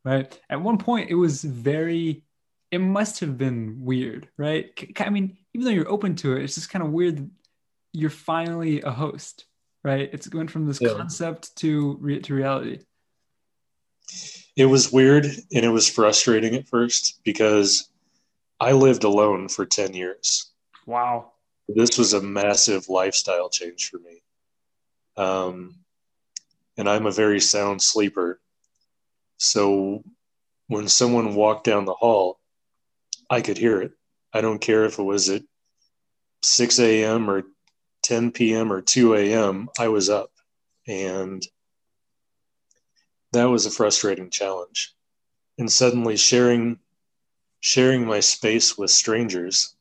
[0.04, 2.24] right at one point it was very
[2.70, 6.56] it must have been weird right i mean even though you're open to it it's
[6.56, 7.30] just kind of weird
[7.92, 9.46] you're finally a host
[9.84, 10.92] right it's going from this yeah.
[10.94, 12.80] concept to re- to reality
[14.56, 17.88] it was weird and it was frustrating at first because
[18.60, 20.50] i lived alone for 10 years
[20.86, 21.32] wow
[21.68, 24.22] this was a massive lifestyle change for me.
[25.16, 25.76] Um,
[26.76, 28.40] and I'm a very sound sleeper.
[29.38, 30.04] So
[30.68, 32.38] when someone walked down the hall,
[33.28, 33.92] I could hear it.
[34.32, 35.42] I don't care if it was at
[36.42, 37.28] 6 a.m.
[37.28, 37.44] or
[38.02, 38.72] 10 p.m.
[38.72, 40.30] or 2 a.m., I was up.
[40.86, 41.44] And
[43.36, 44.94] that was a frustrating challenge.
[45.58, 46.78] And suddenly sharing
[47.60, 49.76] sharing my space with strangers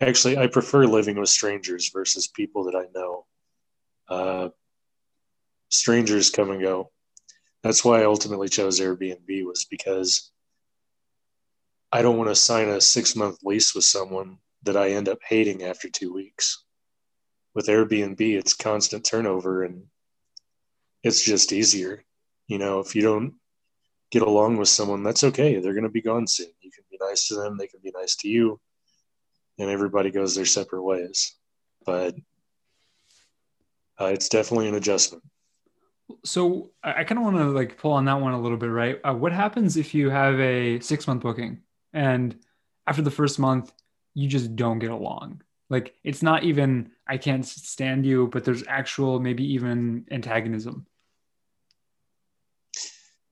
[0.00, 3.26] Actually, I prefer living with strangers versus people that I know.
[4.08, 4.48] Uh,
[5.70, 6.92] strangers come and go.
[7.62, 10.30] That's why I ultimately chose Airbnb was because
[11.90, 15.18] I don't want to sign a six month lease with someone that I end up
[15.28, 16.62] hating after two weeks.
[17.54, 19.86] With Airbnb, it's constant turnover and
[21.02, 22.04] it's just easier.
[22.48, 23.34] You know, if you don't
[24.10, 25.60] get along with someone, that's okay.
[25.60, 26.48] They're going to be gone soon.
[26.60, 28.60] You can be nice to them, they can be nice to you
[29.58, 31.34] and everybody goes their separate ways.
[31.84, 32.14] But
[34.00, 35.24] uh, it's definitely an adjustment.
[36.24, 38.98] So I kind of want to like pull on that one a little bit, right?
[39.04, 41.60] Uh, what happens if you have a six month booking
[41.92, 42.34] and
[42.86, 43.72] after the first month
[44.14, 45.42] you just don't get along?
[45.68, 50.86] Like it's not even I can't stand you, but there's actual maybe even antagonism.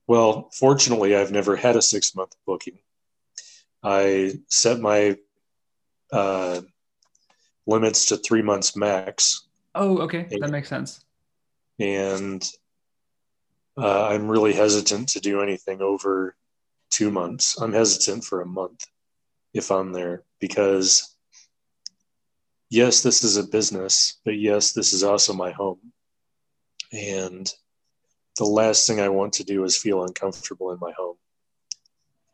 [0.07, 2.79] Well, fortunately, I've never had a six month booking.
[3.83, 5.17] I set my
[6.13, 6.61] uh,
[7.67, 9.47] limits to three months max.
[9.75, 11.05] Oh, okay, and, that makes sense.
[11.79, 12.43] And
[13.77, 16.37] uh, I'm really hesitant to do anything over
[16.91, 17.61] two months.
[17.61, 18.87] I'm hesitant for a month
[19.53, 21.17] if I'm there because,
[22.71, 25.93] yes, this is a business, but yes, this is also my home.
[26.93, 27.53] And
[28.37, 31.17] the last thing I want to do is feel uncomfortable in my home.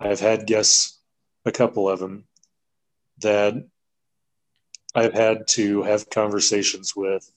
[0.01, 0.99] I've had guests,
[1.45, 2.25] a couple of them,
[3.19, 3.55] that
[4.95, 7.31] I've had to have conversations with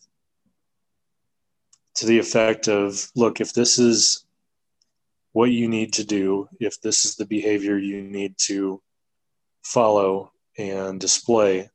[1.95, 4.25] to the effect of look, if this is
[5.31, 8.81] what you need to do, if this is the behavior you need to
[9.63, 11.69] follow and display,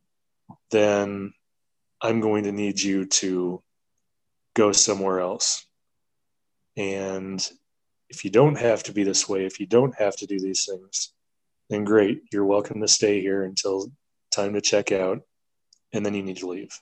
[0.71, 1.33] then
[2.01, 3.63] I'm going to need you to
[4.55, 5.67] go somewhere else.
[6.77, 7.47] And
[8.09, 10.67] if you don't have to be this way, if you don't have to do these
[10.67, 11.13] things,
[11.69, 12.23] then great.
[12.33, 13.91] You're welcome to stay here until
[14.31, 15.23] time to check out,
[15.93, 16.79] and then you need to leave.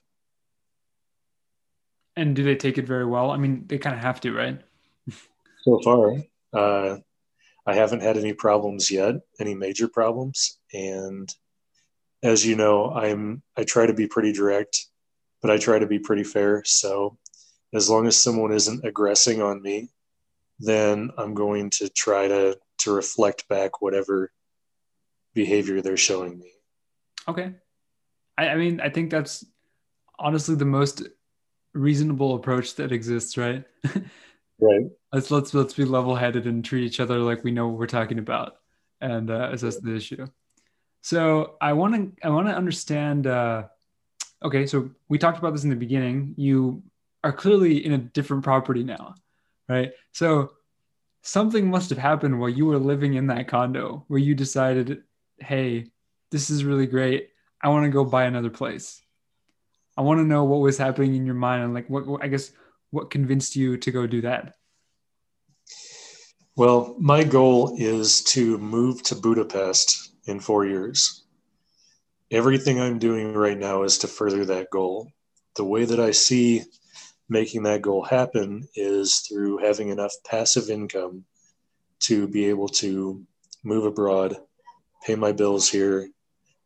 [2.16, 3.30] And do they take it very well?
[3.30, 4.60] I mean, they kind of have to, right?
[5.62, 6.14] so far,
[6.52, 6.98] uh,
[7.66, 10.58] I haven't had any problems yet, any major problems.
[10.72, 11.32] And
[12.22, 14.86] as you know, I'm I try to be pretty direct,
[15.42, 16.62] but I try to be pretty fair.
[16.64, 17.18] So
[17.74, 19.88] as long as someone isn't aggressing on me,
[20.58, 24.32] then I'm going to try to to reflect back whatever
[25.34, 26.52] behavior they're showing me.
[27.26, 27.52] Okay.
[28.36, 29.44] I, I mean, I think that's
[30.18, 31.02] honestly the most
[31.74, 33.64] reasonable approach that exists, right?
[34.60, 34.86] right.
[35.12, 38.18] Let's let's let's be level-headed and treat each other like we know what we're talking
[38.18, 38.56] about
[39.00, 40.26] and uh, assess the issue.
[41.02, 43.26] So I want to I want to understand.
[43.26, 43.64] Uh,
[44.42, 46.34] okay, so we talked about this in the beginning.
[46.36, 46.82] You
[47.28, 49.14] are clearly in a different property now,
[49.68, 49.92] right?
[50.12, 50.52] So
[51.22, 55.02] something must have happened while you were living in that condo where you decided
[55.40, 55.86] hey,
[56.32, 57.28] this is really great.
[57.62, 59.00] I want to go buy another place.
[59.96, 62.50] I want to know what was happening in your mind and like what, I guess
[62.90, 64.54] what convinced you to go do that.
[66.56, 71.24] Well, my goal is to move to Budapest in four years.
[72.30, 75.12] everything I'm doing right now is to further that goal.
[75.56, 76.64] The way that I see
[77.28, 81.24] making that goal happen is through having enough passive income
[82.00, 83.22] to be able to
[83.64, 84.36] move abroad,
[85.04, 86.08] pay my bills here,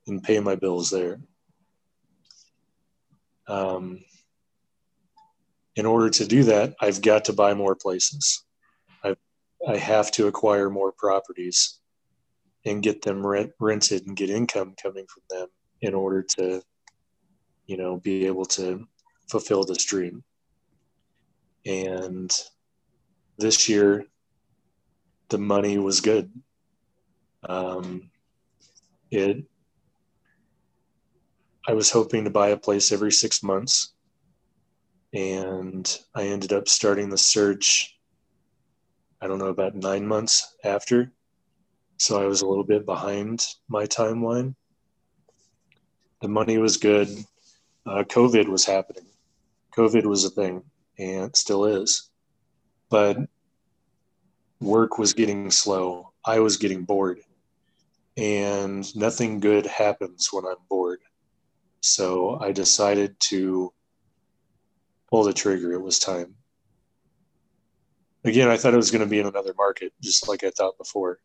[0.07, 1.21] and pay my bills there.
[3.49, 4.01] Um,
[5.75, 8.45] in order to do that, I've got to buy more places.
[9.03, 9.17] I,
[9.67, 11.81] I have to acquire more properties
[12.65, 15.49] and get them rent, rented and get income coming from them
[15.81, 16.63] in order to,
[17.67, 18.87] you know, be able to
[19.29, 20.23] fulfill this dream.
[21.65, 22.31] And
[23.39, 24.07] this year,
[25.29, 26.31] the money was good.
[27.49, 28.11] Um,
[29.11, 29.45] it,
[31.67, 33.95] I was hoping to buy a place every six months,
[35.13, 37.97] and I ended up starting the search.
[39.21, 41.13] I don't know about nine months after,
[41.99, 44.55] so I was a little bit behind my timeline.
[46.21, 47.09] The money was good.
[47.87, 49.07] Uh, COVID was happening.
[49.77, 50.63] COVID was a thing,
[51.03, 52.11] and still is.
[52.89, 53.17] But
[54.61, 56.13] work was getting slow.
[56.25, 57.21] I was getting bored.
[58.17, 61.01] And nothing good happens when I'm bored.
[61.81, 63.73] So I decided to
[65.11, 65.73] pull the trigger.
[65.73, 66.35] It was time.
[68.25, 70.79] Again, I thought it was going to be in another market, just like I thought
[70.79, 71.19] before.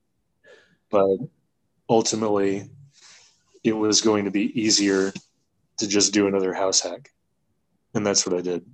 [0.89, 1.17] But
[1.89, 2.71] ultimately,
[3.63, 5.13] it was going to be easier
[5.77, 7.11] to just do another house hack.
[7.93, 8.65] And that's what I did.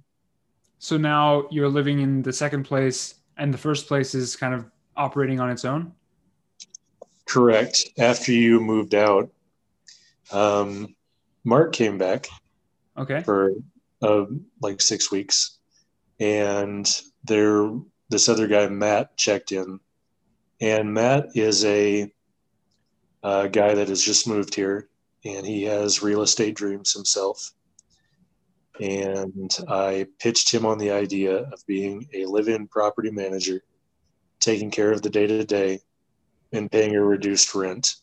[0.83, 4.65] So now you're living in the second place and the first place is kind of
[4.97, 5.93] operating on its own?
[7.25, 7.87] Correct.
[7.97, 9.29] After you moved out,
[10.33, 10.93] um,
[11.45, 12.27] Mark came back.
[12.97, 13.23] Okay.
[13.23, 13.53] For
[14.01, 14.25] uh,
[14.61, 15.59] like six weeks,
[16.19, 16.85] and
[17.23, 17.71] there,
[18.09, 19.79] this other guy Matt checked in,
[20.59, 22.11] and Matt is a,
[23.23, 24.89] a guy that has just moved here,
[25.23, 27.53] and he has real estate dreams himself.
[28.79, 33.61] And I pitched him on the idea of being a live-in property manager
[34.39, 35.79] taking care of the day to day
[36.51, 37.95] and paying a reduced rent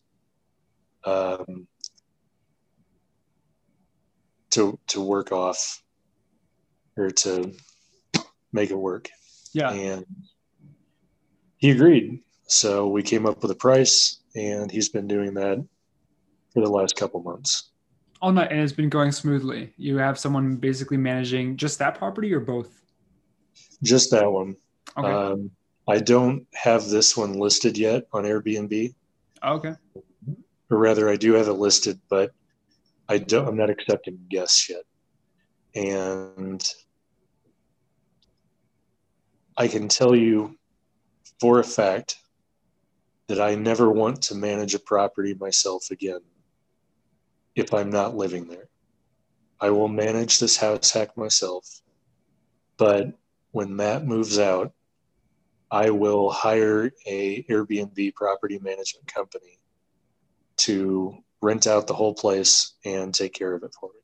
[1.04, 1.66] um,
[4.50, 5.82] to to work off
[6.96, 7.52] or to
[8.52, 9.08] make it work.
[9.52, 9.70] Yeah.
[9.70, 10.06] And
[11.58, 12.22] he agreed.
[12.46, 15.64] So we came up with a price and he's been doing that
[16.52, 17.70] for the last couple months.
[18.22, 19.72] Oh no, and it's been going smoothly.
[19.76, 22.68] You have someone basically managing just that property or both?
[23.82, 24.56] Just that one.
[24.96, 25.08] Okay.
[25.08, 25.50] Um,
[25.88, 28.94] I don't have this one listed yet on Airbnb.
[29.42, 29.74] Okay.
[30.70, 32.32] Or rather, I do have it listed, but
[33.08, 33.48] I don't.
[33.48, 34.84] I'm not accepting guests yet,
[35.74, 36.62] and
[39.56, 40.58] I can tell you
[41.40, 42.16] for a fact
[43.28, 46.20] that I never want to manage a property myself again
[47.54, 48.68] if I'm not living there.
[49.60, 51.66] I will manage this house hack myself,
[52.78, 53.18] but
[53.52, 54.72] when Matt moves out,
[55.70, 59.58] I will hire a Airbnb property management company
[60.58, 64.00] to rent out the whole place and take care of it for me.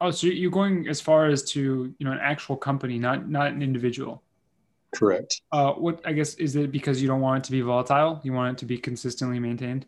[0.00, 3.48] Oh, so you're going as far as to you know an actual company, not not
[3.48, 4.22] an individual.
[4.92, 5.40] Correct.
[5.52, 8.20] Uh, what I guess is it because you don't want it to be volatile?
[8.24, 9.86] You want it to be consistently maintained.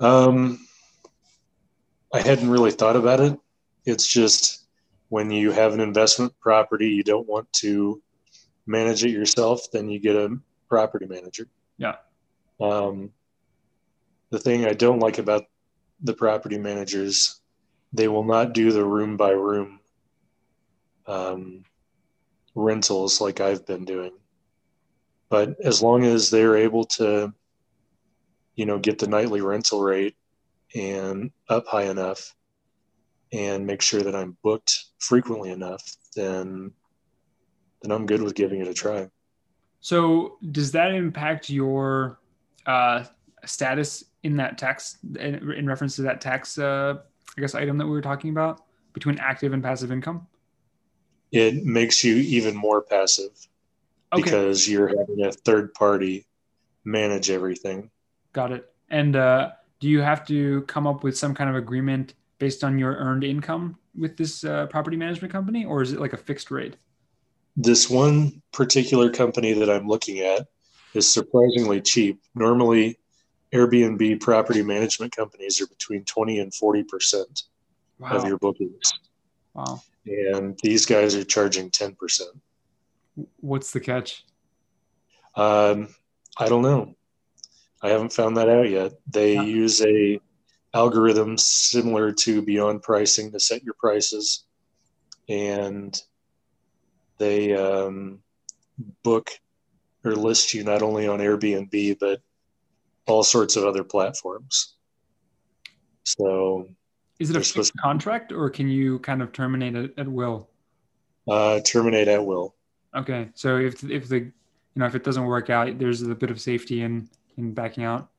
[0.00, 0.66] Um,
[2.12, 3.38] I hadn't really thought about it.
[3.84, 4.66] It's just
[5.08, 8.02] when you have an investment property, you don't want to
[8.66, 10.36] manage it yourself, then you get a
[10.68, 11.46] property manager.
[11.78, 11.96] Yeah.
[12.60, 13.10] Um,
[14.30, 15.44] the thing I don't like about
[16.02, 17.40] the property managers,
[17.92, 19.80] they will not do the room by room
[21.06, 21.64] um,
[22.54, 24.12] rentals like I've been doing.
[25.28, 27.32] But as long as they're able to,
[28.56, 30.16] you know, get the nightly rental rate
[30.74, 32.34] and up high enough
[33.32, 35.82] and make sure that I'm booked frequently enough,
[36.14, 36.72] then
[37.82, 39.08] then I'm good with giving it a try.
[39.80, 42.18] So does that impact your
[42.64, 43.04] uh,
[43.44, 46.94] status in that tax in, in reference to that tax uh,
[47.36, 50.26] I guess item that we were talking about between active and passive income?
[51.32, 53.32] It makes you even more passive
[54.12, 54.22] okay.
[54.22, 56.26] because you're having a third party
[56.84, 57.90] manage everything.
[58.36, 58.70] Got it.
[58.90, 62.78] And uh, do you have to come up with some kind of agreement based on
[62.78, 66.50] your earned income with this uh, property management company, or is it like a fixed
[66.50, 66.76] rate?
[67.56, 70.46] this one particular company that I'm looking at
[70.94, 72.20] is surprisingly cheap.
[72.34, 72.98] Normally,
[73.52, 77.42] Airbnb property management companies are between 20 and 40%
[77.98, 78.10] wow.
[78.10, 78.92] of your bookings.
[79.54, 79.80] Wow.
[80.04, 82.22] And these guys are charging 10%.
[83.40, 84.24] What's the catch?
[85.34, 85.88] Um,
[86.38, 86.94] I don't know.
[87.86, 88.94] I haven't found that out yet.
[89.06, 89.42] They yeah.
[89.42, 90.20] use a
[90.74, 94.44] algorithm similar to Beyond Pricing to set your prices,
[95.28, 95.96] and
[97.18, 98.18] they um,
[99.04, 99.30] book
[100.04, 102.20] or list you not only on Airbnb but
[103.06, 104.74] all sorts of other platforms.
[106.02, 106.68] So,
[107.20, 110.50] is it a fixed contract or can you kind of terminate it at will?
[111.28, 112.56] Uh, terminate at will.
[112.96, 114.32] Okay, so if if the you
[114.74, 118.10] know if it doesn't work out, there's a bit of safety in in backing out.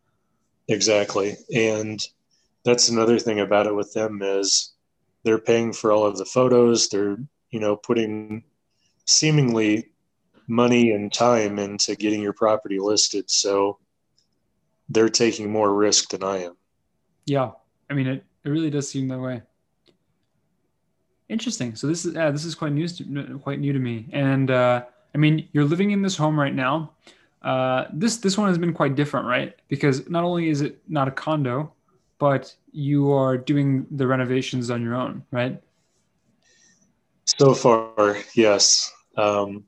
[0.67, 2.05] Exactly, and
[2.63, 4.73] that's another thing about it with them is
[5.23, 6.89] they're paying for all of the photos.
[6.89, 7.17] They're
[7.51, 8.43] you know putting
[9.05, 9.89] seemingly
[10.47, 13.29] money and time into getting your property listed.
[13.29, 13.79] So
[14.89, 16.57] they're taking more risk than I am.
[17.25, 17.51] Yeah.
[17.89, 19.41] I mean, it, it really does seem that way.
[21.29, 21.75] Interesting.
[21.75, 24.07] So this is, yeah, this is quite news, to, quite new to me.
[24.13, 26.93] And, uh, I mean, you're living in this home right now.
[27.47, 29.55] Uh, this, this one has been quite different, right?
[29.69, 31.71] Because not only is it not a condo,
[32.19, 35.61] but you are doing the renovations on your own, right?
[37.23, 38.91] So far, yes.
[39.15, 39.63] Um,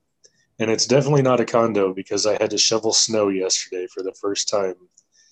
[0.59, 4.13] and it's definitely not a condo because I had to shovel snow yesterday for the
[4.13, 4.75] first time.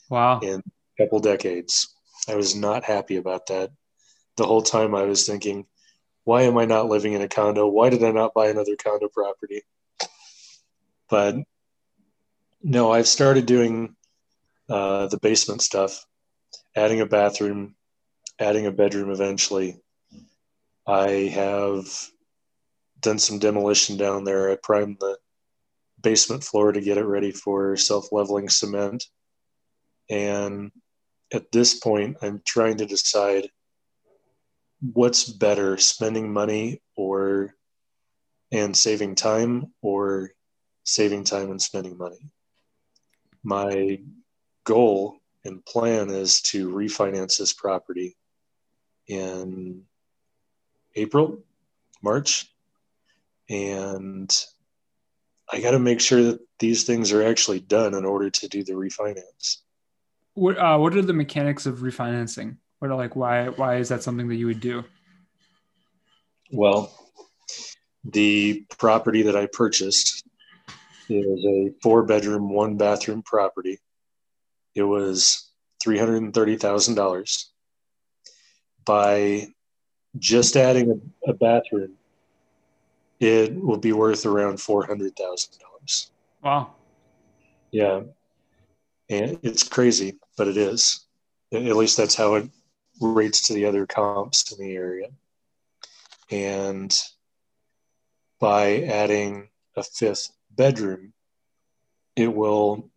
[0.09, 0.39] Wow.
[0.39, 0.61] In
[0.97, 1.95] a couple decades.
[2.29, 3.71] I was not happy about that.
[4.37, 5.65] The whole time I was thinking,
[6.23, 7.67] why am I not living in a condo?
[7.67, 9.63] Why did I not buy another condo property?
[11.09, 11.35] But
[12.67, 13.95] no, I've started doing
[14.69, 16.05] uh, the basement stuff,
[16.75, 17.75] adding a bathroom,
[18.39, 19.79] adding a bedroom eventually.
[20.85, 21.85] I have
[22.99, 24.51] done some demolition down there.
[24.51, 25.17] I primed the
[26.03, 29.05] basement floor to get it ready for self leveling cement.
[30.09, 30.73] And
[31.33, 33.49] at this point, I'm trying to decide
[34.81, 37.55] what's better spending money or
[38.51, 40.31] and saving time or
[40.83, 42.29] saving time and spending money.
[43.43, 43.99] My
[44.63, 48.17] goal and plan is to refinance this property
[49.07, 49.83] in
[50.95, 51.39] April,
[52.03, 52.51] March,
[53.49, 54.29] and
[55.51, 58.63] I got to make sure that these things are actually done in order to do
[58.63, 59.57] the refinance.
[60.33, 62.57] What uh, What are the mechanics of refinancing?
[62.79, 64.83] What are like why why is that something that you would do?
[66.51, 66.93] Well,
[68.03, 70.26] the property that I purchased
[71.09, 73.79] is a four bedroom, one bathroom property.
[74.75, 75.49] It was
[75.81, 77.51] three hundred and thirty thousand dollars.
[78.85, 79.47] By
[80.17, 81.97] just adding a, a bathroom
[83.19, 86.11] it will be worth around four hundred thousand dollars.
[86.43, 86.73] Wow.
[87.71, 88.01] Yeah,
[89.09, 91.05] and it's crazy, but it is.
[91.51, 92.49] At least that's how it
[93.01, 95.07] rates to the other comps in the area.
[96.29, 96.95] And
[98.39, 101.13] by adding a fifth bedroom,
[102.17, 102.89] it will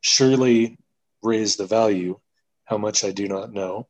[0.00, 0.78] surely
[1.22, 2.18] raise the value.
[2.64, 3.88] How much I do not know.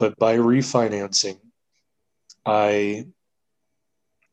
[0.00, 1.38] But by refinancing,
[2.44, 3.06] I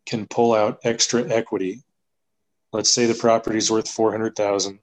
[0.05, 1.84] can pull out extra equity.
[2.74, 4.80] Let's say the property is worth 400,000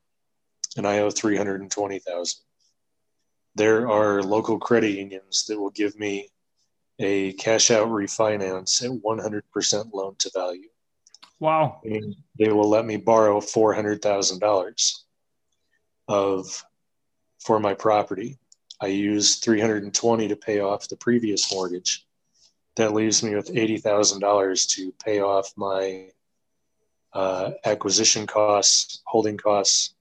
[0.77, 2.41] and I owe 320,000.
[3.57, 6.29] There are local credit unions that will give me
[7.01, 10.69] a cash out refinance at 100% loan to value.
[11.41, 11.81] Wow.
[11.85, 14.93] And they will let me borrow $400,000
[16.09, 16.65] of
[17.39, 18.39] for my property.
[18.81, 22.07] I use 320 to pay off the previous mortgage
[22.77, 26.09] that leaves me with $80,000 to pay off my
[27.13, 29.95] uh, acquisition costs, holding costs,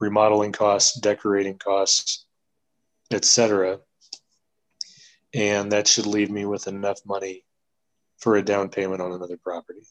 [0.00, 2.24] remodeling costs, decorating costs,
[3.10, 3.80] etc.
[5.34, 7.44] And that should leave me with enough money
[8.16, 9.86] for a down payment on another property.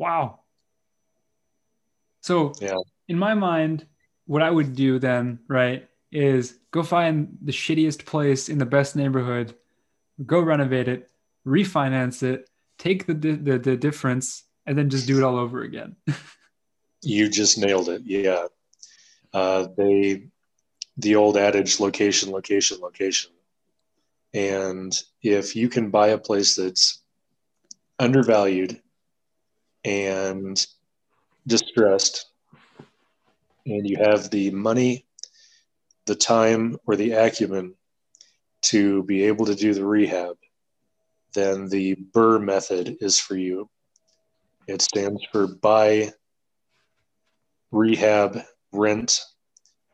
[0.00, 0.40] Wow.
[2.22, 2.78] So, yeah.
[3.06, 3.86] in my mind,
[4.24, 8.96] what I would do then, right, is go find the shittiest place in the best
[8.96, 9.54] neighborhood,
[10.24, 11.10] go renovate it,
[11.46, 12.48] refinance it,
[12.78, 15.96] take the the, the difference, and then just do it all over again.
[17.02, 18.00] you just nailed it.
[18.06, 18.46] Yeah,
[19.34, 20.28] uh, they
[20.96, 23.32] the old adage: location, location, location.
[24.32, 27.02] And if you can buy a place that's
[27.98, 28.80] undervalued
[29.84, 30.66] and
[31.46, 32.26] distressed,
[33.66, 35.06] and you have the money,
[36.06, 37.74] the time, or the acumen
[38.62, 40.36] to be able to do the rehab,
[41.34, 43.68] then the BRRRR method is for you.
[44.66, 46.12] It stands for buy,
[47.70, 49.20] rehab, rent,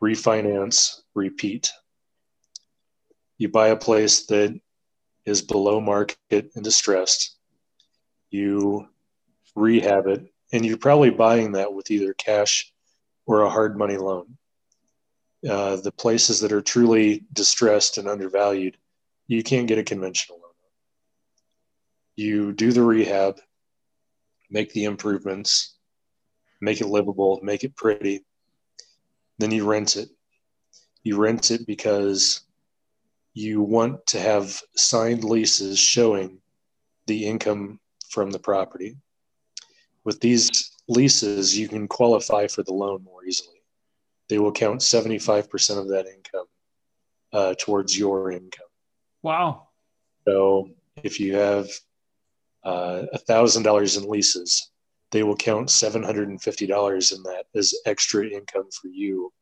[0.03, 1.71] refinance, repeat.
[3.39, 4.59] You buy a place that
[5.25, 7.37] is below market and distressed.
[8.31, 8.89] You
[9.57, 12.73] rehab it, and you're probably buying that with either cash
[13.27, 14.37] or a hard money loan.
[15.49, 18.77] uh, the places that are truly distressed and undervalued,
[19.27, 20.53] you can't get a conventional loan.
[22.17, 23.39] You do the rehab,
[24.51, 25.77] make the improvements,
[26.61, 28.25] make it livable, make it pretty,
[29.39, 30.09] then you rent it.
[31.03, 32.41] You rent it because
[33.35, 36.39] you want to have signed leases showing
[37.07, 37.79] the income
[38.09, 38.97] from the property.
[40.07, 43.61] With these leases, you can qualify for the loan more easily.
[44.29, 46.47] They will count 75% of that income
[47.33, 48.69] uh, towards your income.
[49.23, 49.67] Wow.
[50.25, 50.71] So
[51.03, 51.69] if you have
[52.65, 54.71] uh, a $1,000 in leases,
[55.11, 59.33] they will count $750 in that as extra income for you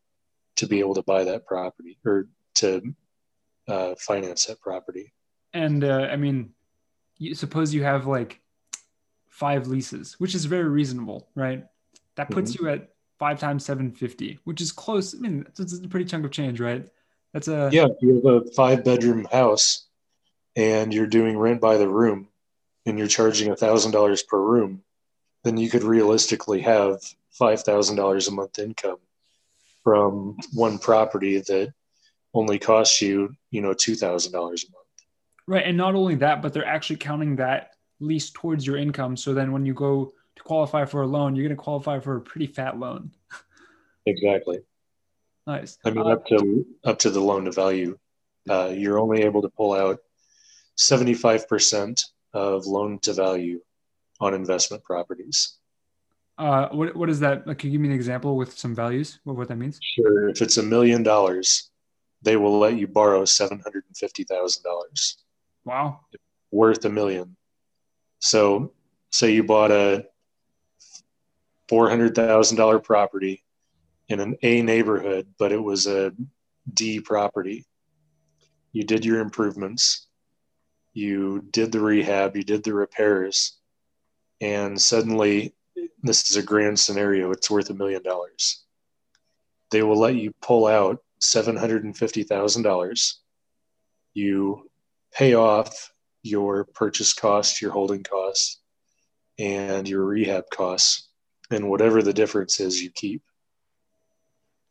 [0.56, 2.80] to be able to buy that property or to
[3.68, 5.12] uh, finance that property.
[5.52, 6.54] And uh, I mean,
[7.18, 8.40] you, suppose you have like
[9.34, 11.64] five leases, which is very reasonable, right?
[12.14, 12.66] That puts mm-hmm.
[12.66, 15.12] you at five times 750, which is close.
[15.12, 16.86] I mean, it's a pretty chunk of change, right?
[17.32, 17.88] That's a yeah.
[18.00, 19.88] You have a five bedroom house
[20.54, 22.28] and you're doing rent by the room
[22.86, 24.84] and you're charging a thousand dollars per room,
[25.42, 28.98] then you could realistically have five thousand dollars a month income
[29.82, 31.74] from one property that
[32.34, 34.84] only costs you, you know, two thousand dollars a month.
[35.48, 39.16] Right, and not only that, but they're actually counting that lease towards your income.
[39.16, 42.16] So then, when you go to qualify for a loan, you're going to qualify for
[42.16, 43.12] a pretty fat loan.
[44.06, 44.58] Exactly.
[45.46, 45.78] Nice.
[45.84, 47.98] I mean, uh, up to up to the loan to value,
[48.48, 49.98] uh, you're only able to pull out
[50.76, 53.60] seventy five percent of loan to value
[54.20, 55.58] on investment properties.
[56.36, 57.46] Uh, what what is that?
[57.46, 59.20] Like, can you give me an example with some values?
[59.24, 59.78] What what that means?
[59.82, 60.28] Sure.
[60.28, 61.70] If it's a million dollars,
[62.22, 65.18] they will let you borrow seven hundred and fifty thousand dollars.
[65.64, 66.00] Wow.
[66.50, 67.36] Worth a million.
[68.24, 68.72] So,
[69.10, 70.06] say you bought a
[71.68, 73.44] four hundred thousand dollar property
[74.08, 76.10] in an A neighborhood, but it was a
[76.72, 77.66] D property.
[78.72, 80.06] You did your improvements,
[80.94, 83.58] you did the rehab, you did the repairs,
[84.40, 85.54] and suddenly
[86.02, 88.64] this is a grand scenario, it's worth a million dollars.
[89.70, 93.12] They will let you pull out $750,000.
[94.14, 94.70] You
[95.12, 95.93] pay off
[96.24, 98.60] your purchase cost, your holding costs,
[99.38, 101.08] and your rehab costs.
[101.50, 103.22] And whatever the difference is, you keep.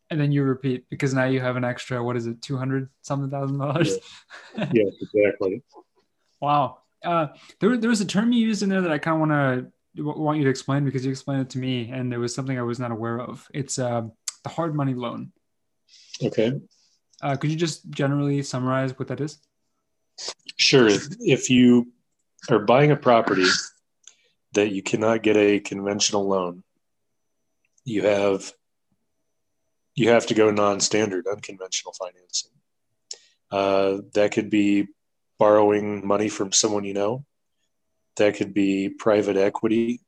[0.10, 3.30] And then you repeat because now you have an extra, what is it, 200 something
[3.30, 3.98] thousand dollars?
[4.58, 5.64] Yes, yes exactly.
[6.42, 6.80] wow.
[7.04, 7.28] Uh,
[7.60, 10.04] there, there was a term you used in there that I kind of want to
[10.04, 12.64] want you to explain because you explained it to me and there was something I
[12.64, 13.48] was not aware of.
[13.54, 14.04] It's uh,
[14.44, 15.32] the hard money loan.
[16.22, 16.54] Okay.
[17.22, 19.38] Uh, could you just generally summarize what that is?
[20.74, 20.90] Sure.
[21.20, 21.92] If you
[22.50, 23.46] are buying a property
[24.54, 26.64] that you cannot get a conventional loan,
[27.86, 28.52] you have
[29.94, 32.50] you have to go non-standard, unconventional financing.
[33.52, 34.88] Uh, that could be
[35.38, 37.24] borrowing money from someone you know.
[38.18, 40.02] That could be private equity,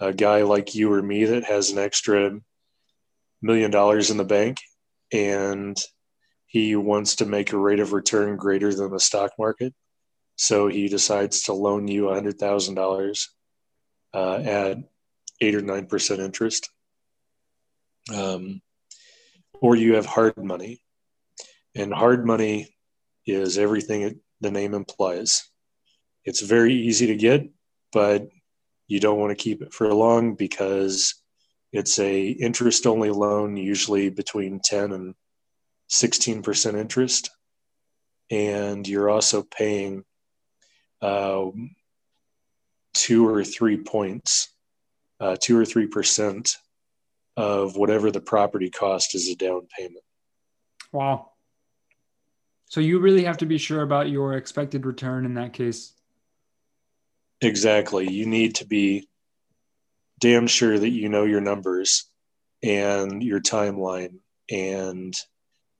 [0.00, 2.40] a guy like you or me that has an extra
[3.42, 4.56] million dollars in the bank
[5.12, 5.76] and
[6.46, 9.74] he wants to make a rate of return greater than the stock market.
[10.36, 13.28] So he decides to loan you $100,000
[14.14, 14.78] uh, at
[15.40, 16.70] eight or 9% interest.
[18.14, 18.60] Um,
[19.60, 20.80] or you have hard money.
[21.74, 22.74] And hard money
[23.26, 25.48] is everything it, the name implies.
[26.24, 27.48] It's very easy to get,
[27.92, 28.28] but
[28.88, 31.14] you don't want to keep it for long because
[31.72, 35.14] it's a interest only loan, usually between 10 and
[35.90, 37.30] 16% interest.
[38.30, 40.04] And you're also paying
[41.06, 41.50] uh,
[42.94, 44.48] two or three points,
[45.20, 46.56] uh, two or three percent
[47.36, 50.02] of whatever the property cost is a down payment.
[50.92, 51.30] Wow.
[52.68, 55.92] So you really have to be sure about your expected return in that case.
[57.40, 58.10] Exactly.
[58.10, 59.08] You need to be
[60.18, 62.10] damn sure that you know your numbers
[62.62, 64.18] and your timeline
[64.50, 65.14] and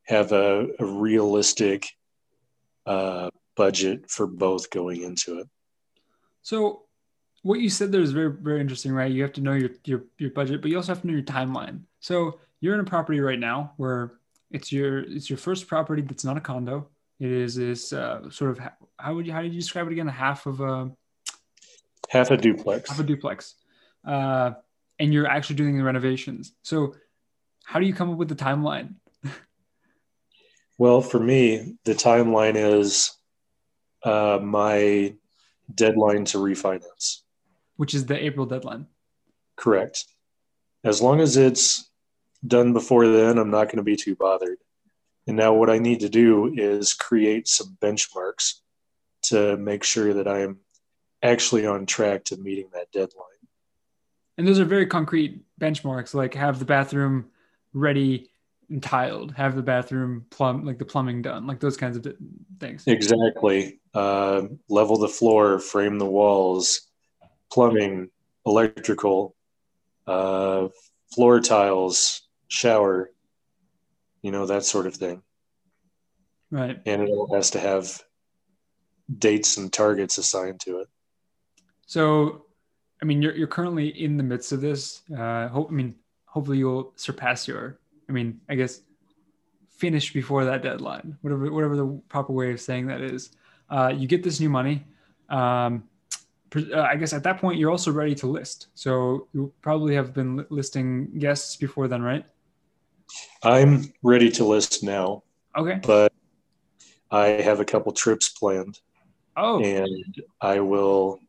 [0.05, 1.89] have a, a realistic
[2.85, 5.49] uh, budget for both going into it.
[6.43, 6.83] So,
[7.43, 9.11] what you said there is very very interesting, right?
[9.11, 11.23] You have to know your your your budget, but you also have to know your
[11.23, 11.83] timeline.
[12.01, 14.13] So, you're in a property right now where
[14.51, 16.89] it's your it's your first property that's not a condo.
[17.19, 18.61] It is this uh, sort of
[18.99, 20.09] how would you how did you describe it again?
[20.09, 20.91] A half of a
[22.11, 22.91] half a duplex.
[22.91, 23.55] Half a duplex
[24.07, 24.53] uh,
[24.99, 26.53] and you're actually doing the renovations.
[26.63, 26.95] So,
[27.65, 28.95] how do you come up with the timeline?
[30.79, 33.16] well, for me, the timeline is
[34.07, 35.15] uh, my
[35.75, 37.23] deadline to refinance,
[37.77, 38.87] which is the April deadline.
[39.57, 40.05] Correct.
[40.85, 41.91] As long as it's
[42.47, 44.59] done before then, I'm not going to be too bothered.
[45.27, 48.61] And now what I need to do is create some benchmarks
[49.23, 50.59] to make sure that I'm
[51.21, 53.25] actually on track to meeting that deadline.
[54.39, 57.27] And those are very concrete benchmarks, like have the bathroom
[57.73, 58.31] ready
[58.81, 62.07] tiled, have the bathroom plumb, like the plumbing done, like those kinds of
[62.59, 62.85] things.
[62.87, 63.81] Exactly.
[63.95, 66.83] Uh, level the floor, frame the walls,
[67.53, 68.11] plumbing,
[68.45, 69.35] electrical,
[70.07, 70.69] uh,
[71.15, 73.11] floor tiles, shower,
[74.23, 75.23] you know, that sort of thing.
[76.51, 76.81] Right.
[76.87, 78.03] And it all has to have
[79.19, 80.89] dates and targets assigned to it.
[81.87, 82.47] So,
[83.01, 85.03] I mean, you're, you're currently in the midst of this.
[85.17, 85.95] Uh, hope, I mean,
[86.25, 87.79] hopefully you'll surpass your,
[88.09, 88.83] I mean, I guess
[89.69, 93.31] finish before that deadline, whatever, whatever the proper way of saying that is.
[93.69, 94.85] Uh, you get this new money.
[95.29, 95.85] Um,
[96.55, 98.69] uh, I guess at that point you're also ready to list.
[98.75, 102.25] So you probably have been listing guests before then, right?
[103.43, 105.23] I'm ready to list now.
[105.57, 105.81] Okay.
[105.85, 106.13] But
[107.11, 108.81] I have a couple trips planned.
[109.37, 109.61] Oh.
[109.63, 111.21] And I will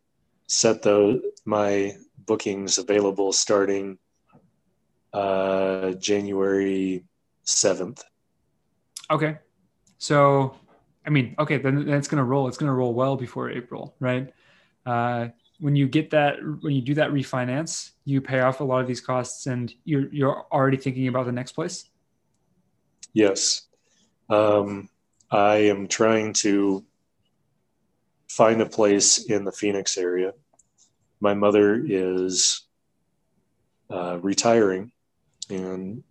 [0.47, 3.97] set those my bookings available starting
[5.13, 7.03] uh, January
[7.43, 8.03] seventh.
[9.09, 9.37] Okay.
[9.97, 10.55] So,
[11.05, 12.47] I mean, okay, then, then it's going to roll.
[12.47, 14.31] It's going to roll well before April, right?
[14.85, 15.29] Uh,
[15.59, 18.87] when you get that, when you do that refinance, you pay off a lot of
[18.87, 21.89] these costs, and you're you're already thinking about the next place.
[23.13, 23.63] Yes,
[24.29, 24.89] um,
[25.31, 26.85] I am trying to
[28.29, 30.33] find a place in the Phoenix area.
[31.19, 32.67] My mother is
[33.89, 34.91] uh, retiring,
[35.49, 36.03] and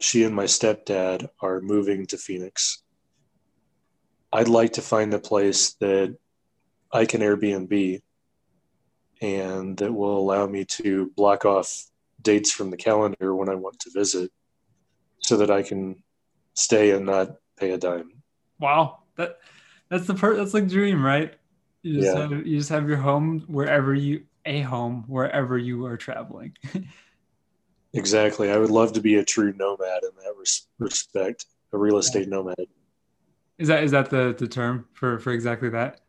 [0.00, 2.82] she and my stepdad are moving to Phoenix.
[4.32, 6.16] I'd like to find a place that
[6.92, 8.02] I can Airbnb
[9.22, 11.86] and that will allow me to block off
[12.20, 14.30] dates from the calendar when I want to visit
[15.20, 16.02] so that I can
[16.54, 18.22] stay and not pay a dime.
[18.60, 18.98] Wow.
[19.16, 19.38] That
[19.88, 21.34] that's the part that's like dream, right?
[21.82, 22.22] You just Yeah.
[22.28, 26.56] have you just have your home wherever you a home wherever you are traveling.
[27.96, 28.50] Exactly.
[28.50, 32.28] I would love to be a true nomad in that res- respect, a real estate
[32.28, 32.56] nomad.
[33.58, 36.00] is that is that the the term for for exactly that?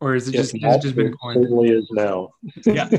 [0.00, 1.42] Or is it If just has it just been it coined?
[1.42, 2.30] certainly is now.
[2.64, 2.88] yeah.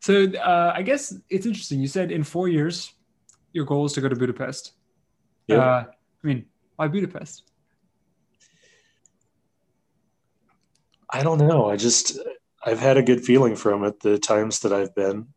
[0.00, 1.80] so uh, I guess it's interesting.
[1.80, 2.92] You said in four years,
[3.52, 4.72] your goal is to go to Budapest.
[5.48, 5.58] Yep.
[5.58, 5.86] Uh, I
[6.26, 6.46] mean,
[6.76, 7.44] why Budapest?
[11.12, 11.68] I don't know.
[11.68, 12.18] I just
[12.62, 15.28] I've had a good feeling from it the times that I've been.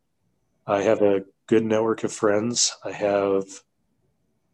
[0.67, 2.75] I have a good network of friends.
[2.83, 3.45] I have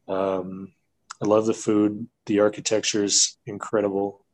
[0.07, 0.73] um,
[1.21, 2.07] I love the food.
[2.25, 4.25] The architecture is incredible.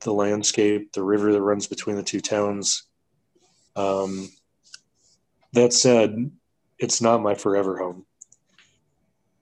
[0.00, 2.84] The landscape, the river that runs between the two towns.
[3.74, 4.30] Um,
[5.52, 6.30] that said,
[6.78, 8.04] it's not my forever home.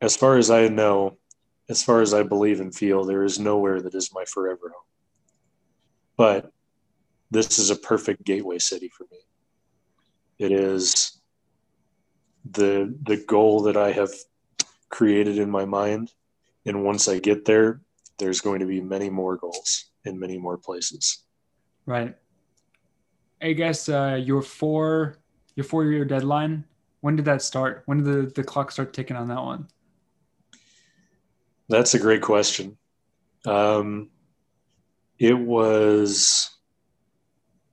[0.01, 1.19] As far as I know,
[1.69, 4.85] as far as I believe and feel, there is nowhere that is my forever home.
[6.17, 6.53] But
[7.35, 9.19] this is a perfect gateway city for me.
[10.39, 11.21] It is
[12.51, 14.11] the the goal that I have
[14.89, 16.13] created in my mind,
[16.65, 17.81] and once I get there,
[18.19, 21.25] there's going to be many more goals in many more places.
[21.87, 22.15] Right.
[23.43, 25.19] I guess uh, your four
[25.57, 26.65] your four year deadline.
[27.01, 27.83] When did that start?
[27.87, 29.67] When did the, the clock start ticking on that one?
[31.69, 32.79] That's a great question.
[33.45, 34.11] Um,
[35.19, 36.54] it was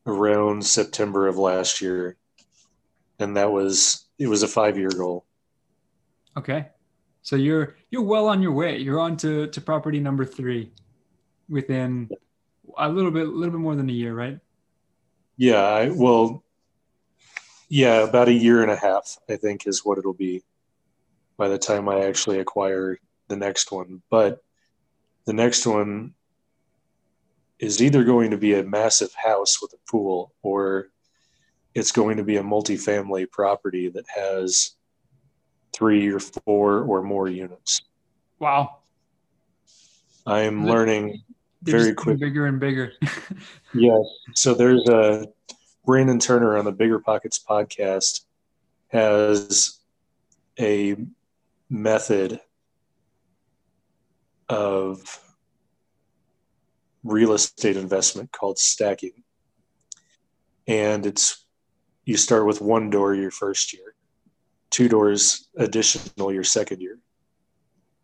[0.05, 2.17] around September of last year,
[3.19, 5.25] and that was it was a five year goal.
[6.37, 6.67] Okay.
[7.21, 8.77] So you're you're well on your way.
[8.77, 10.71] You're on to, to property number three
[11.49, 12.09] within
[12.77, 14.39] a little bit a little bit more than a year, right?
[15.37, 16.43] Yeah, I, well,
[17.69, 20.43] yeah, about a year and a half, I think, is what it'll be
[21.37, 24.01] by the time I actually acquire the next one.
[24.09, 24.43] But
[25.25, 26.13] the next one
[27.61, 30.87] is either going to be a massive house with a pool or
[31.75, 34.71] it's going to be a multifamily property that has
[35.73, 37.81] three or four or more units.
[38.39, 38.79] Wow.
[40.25, 41.23] I'm learning
[41.61, 42.19] They're very quick.
[42.19, 42.91] bigger and bigger.
[43.73, 44.03] Yes.
[44.35, 45.27] So there's a
[45.85, 48.25] Brandon Turner on the Bigger Pockets podcast
[48.89, 49.79] has
[50.59, 50.97] a
[51.69, 52.41] method
[54.49, 55.01] of
[57.03, 59.23] real estate investment called stacking.
[60.67, 61.45] And it's
[62.05, 63.95] you start with one door your first year,
[64.69, 66.99] two doors additional your second year,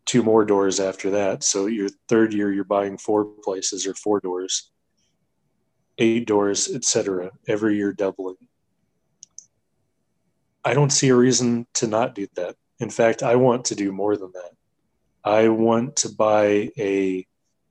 [0.04, 1.44] two more doors after that.
[1.44, 4.70] So your third year you're buying four places or four doors
[5.98, 7.30] eight doors, etc.
[7.46, 8.36] Every year doubling.
[10.64, 12.56] I don't see a reason to not do that.
[12.80, 14.52] in fact, I want to do more than that.
[15.24, 17.26] I want to buy a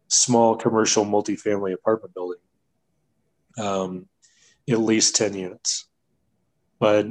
[0.08, 2.40] small commercial multifamily apartment building,
[3.58, 4.08] um,
[4.70, 5.88] at least 10 units.
[6.80, 7.08] But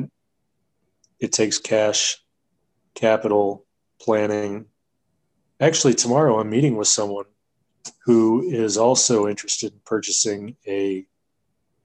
[1.20, 2.18] it takes cash,
[2.94, 3.64] capital,
[4.00, 4.66] planning.
[5.60, 7.24] Actually, tomorrow I'm meeting with someone
[8.04, 11.06] who is also interested in purchasing a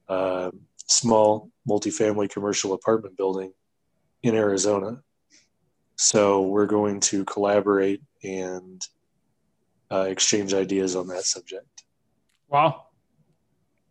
[0.09, 0.51] uh,
[0.87, 3.53] small multifamily commercial apartment building
[4.23, 5.01] in Arizona.
[5.95, 8.85] So we're going to collaborate and
[9.91, 11.83] uh, exchange ideas on that subject.
[12.49, 12.85] Wow.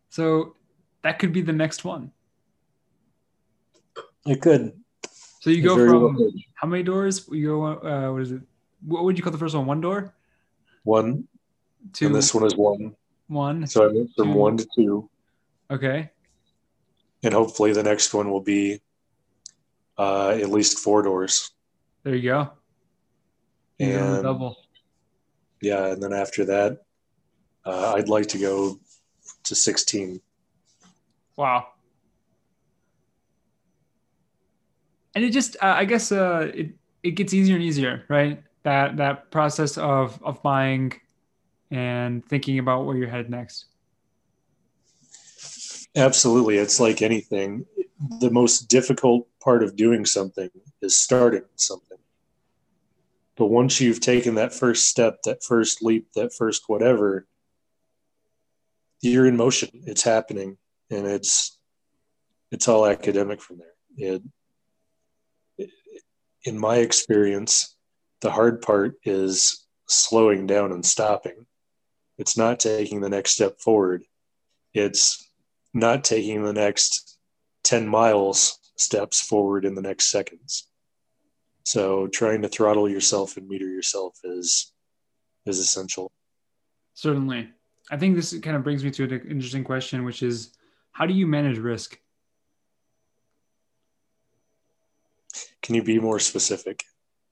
[0.08, 0.56] So
[1.02, 2.12] that could be the next one.
[4.26, 4.72] It could.
[5.40, 7.26] So you go from well how many doors?
[7.30, 7.66] You go.
[7.66, 8.42] Uh, what is it?
[8.84, 9.66] What would you call the first one?
[9.66, 10.14] One door.
[10.84, 11.26] One.
[11.92, 12.06] Two.
[12.06, 12.94] And this one is one.
[13.28, 13.66] One.
[13.66, 14.38] So I went from two.
[14.38, 15.10] one to two.
[15.70, 16.10] Okay.
[17.22, 18.80] And hopefully the next one will be
[19.96, 21.50] uh, at least four doors.
[22.02, 22.50] There you go.
[23.78, 24.56] And double.
[25.60, 26.82] Yeah, and then after that,
[27.64, 28.80] uh, I'd like to go
[29.44, 30.20] to sixteen.
[31.36, 31.68] Wow.
[35.14, 36.70] And it just, uh, I guess, uh, it
[37.02, 38.42] it gets easier and easier, right?
[38.62, 40.92] That that process of of buying
[41.70, 43.66] and thinking about where you're headed next.
[45.96, 47.66] Absolutely, it's like anything.
[48.20, 50.50] The most difficult part of doing something
[50.80, 51.89] is starting something.
[53.40, 57.26] But once you've taken that first step, that first leap, that first whatever,
[59.00, 59.70] you're in motion.
[59.86, 60.58] It's happening,
[60.90, 61.58] and it's
[62.52, 64.10] it's all academic from there.
[64.12, 64.22] It,
[65.56, 65.70] it,
[66.44, 67.74] in my experience,
[68.20, 71.46] the hard part is slowing down and stopping.
[72.18, 74.04] It's not taking the next step forward.
[74.74, 75.30] It's
[75.72, 77.16] not taking the next
[77.64, 80.69] 10 miles steps forward in the next seconds.
[81.64, 84.72] So trying to throttle yourself and meter yourself is
[85.46, 86.10] is essential.
[86.94, 87.50] Certainly.
[87.90, 90.52] I think this kind of brings me to an interesting question, which is
[90.92, 91.98] how do you manage risk?
[95.62, 96.84] Can you be more specific?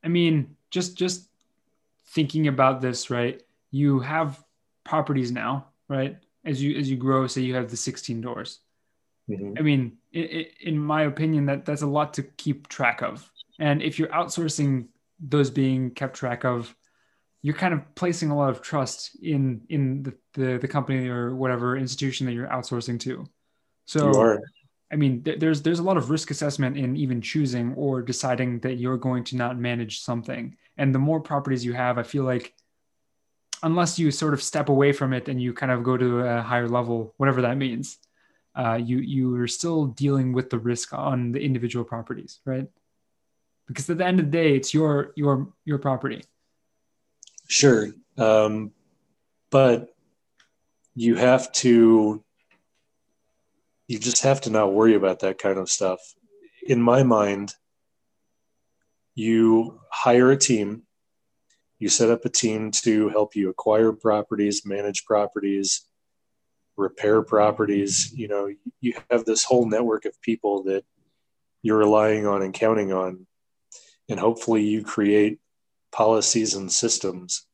[0.05, 1.29] I mean, just just
[2.09, 3.43] thinking about this, right?
[3.70, 4.43] You have
[4.85, 6.18] properties now, right?
[6.45, 8.61] As you as you grow, say you have the 16 doors.
[9.29, 9.55] Mm-hmm.
[9.59, 13.31] I mean, in, in my opinion, that that's a lot to keep track of.
[13.59, 14.89] And if you're outsourcing
[15.21, 16.75] those being kept track of,
[17.43, 21.35] you're kind of placing a lot of trust in in the, the, the company or
[21.35, 23.27] whatever institution that you're outsourcing to.
[23.87, 24.41] So
[24.93, 28.61] I mean, th- there's there's a lot of risk assessment in even choosing or deciding
[28.61, 30.57] that you're going to not manage something.
[30.77, 32.55] And the more properties you have, I feel like
[33.63, 36.43] unless you sort of step away from it and you kind of go to a
[36.43, 37.99] higher level, whatever that means,
[38.57, 42.67] uh, you you are still dealing with the risk on the individual properties, right?
[43.69, 46.25] Because at the end of the day, it's your your your property.
[47.49, 48.73] Sure, um,
[49.51, 49.95] but
[50.95, 52.25] you have to.
[53.87, 56.01] You just have to not worry about that kind of stuff.
[56.66, 57.55] In my mind,
[59.14, 60.83] you hire a team
[61.79, 65.87] you set up a team to help you acquire properties manage properties
[66.77, 68.49] repair properties you know
[68.81, 70.85] you have this whole network of people that
[71.62, 73.27] you're relying on and counting on
[74.09, 75.39] and hopefully you create
[75.93, 77.47] policies and systems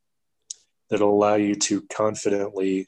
[0.89, 2.87] that allow you to confidently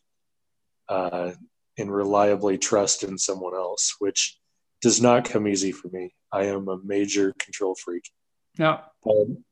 [0.89, 1.31] uh,
[1.77, 4.37] and reliably trust in someone else which
[4.81, 6.13] does not come easy for me.
[6.31, 8.09] I am a major control freak.
[8.57, 8.81] Yeah.
[9.09, 9.43] Um,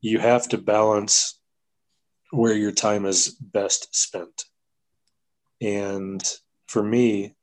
[0.00, 1.38] you have to balance
[2.30, 4.44] where your time is best spent.
[5.60, 6.22] And
[6.66, 7.34] for me,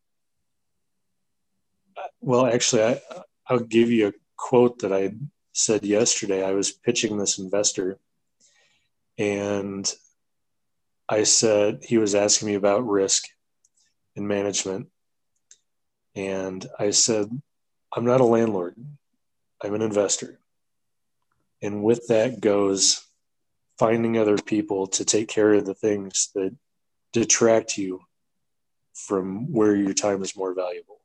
[2.19, 3.01] well, actually, I,
[3.47, 5.13] I'll give you a quote that I
[5.59, 6.43] said yesterday.
[6.43, 7.99] I was pitching this investor,
[9.17, 9.91] and
[11.09, 13.25] I said, he was asking me about risk
[14.15, 14.87] and management.
[16.15, 17.29] And I said,
[17.95, 18.75] I'm not a landlord,
[19.61, 20.39] I'm an investor.
[21.61, 23.05] And with that goes
[23.77, 26.55] finding other people to take care of the things that
[27.11, 28.01] detract you
[28.93, 30.99] from where your time is more valuable.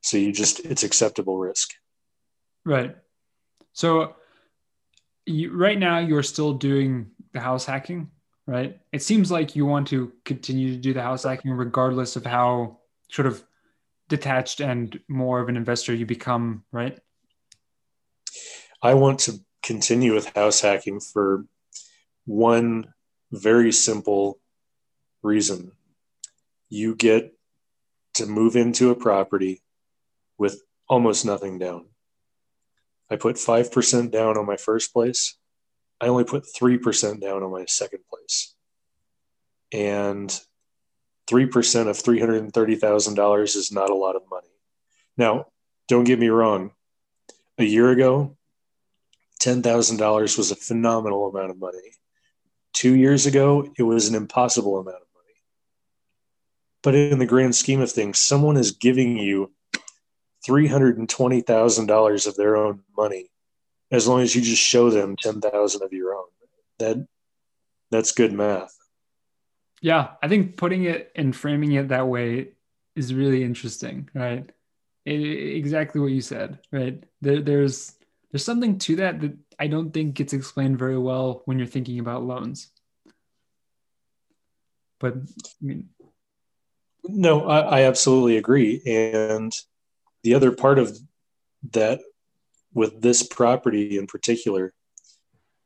[0.00, 1.74] So you just, it's acceptable risk.
[2.64, 2.96] Right.
[3.72, 4.16] So
[5.26, 8.10] you, right now you're still doing the house hacking,
[8.46, 8.78] right?
[8.92, 12.78] It seems like you want to continue to do the house hacking regardless of how
[13.10, 13.42] sort of
[14.08, 16.98] detached and more of an investor you become, right?
[18.82, 21.44] I want to continue with house hacking for
[22.24, 22.92] one
[23.32, 24.38] very simple
[25.22, 25.72] reason.
[26.70, 27.34] You get
[28.14, 29.62] to move into a property
[30.38, 31.86] with almost nothing down.
[33.10, 35.36] I put 5% down on my first place.
[36.00, 38.54] I only put 3% down on my second place.
[39.72, 40.28] And
[41.28, 44.48] 3% of $330,000 is not a lot of money.
[45.16, 45.46] Now,
[45.88, 46.72] don't get me wrong.
[47.58, 48.36] A year ago,
[49.40, 51.92] $10,000 was a phenomenal amount of money.
[52.72, 55.34] Two years ago, it was an impossible amount of money.
[56.82, 59.52] But in the grand scheme of things, someone is giving you
[60.46, 63.30] $320,000 of their own money
[63.90, 66.26] as long as you just show them 10,000 of your own.
[66.78, 67.06] That
[67.90, 68.76] that's good math.
[69.80, 72.48] Yeah, I think putting it and framing it that way
[72.94, 74.48] is really interesting, right?
[75.04, 77.02] It, exactly what you said, right?
[77.20, 77.94] There, there's
[78.30, 81.98] there's something to that that I don't think gets explained very well when you're thinking
[81.98, 82.70] about loans.
[85.00, 85.88] But I mean,
[87.04, 88.82] no, I, I absolutely agree.
[88.84, 89.52] And
[90.22, 90.96] the other part of
[91.72, 92.00] that
[92.72, 94.72] with this property in particular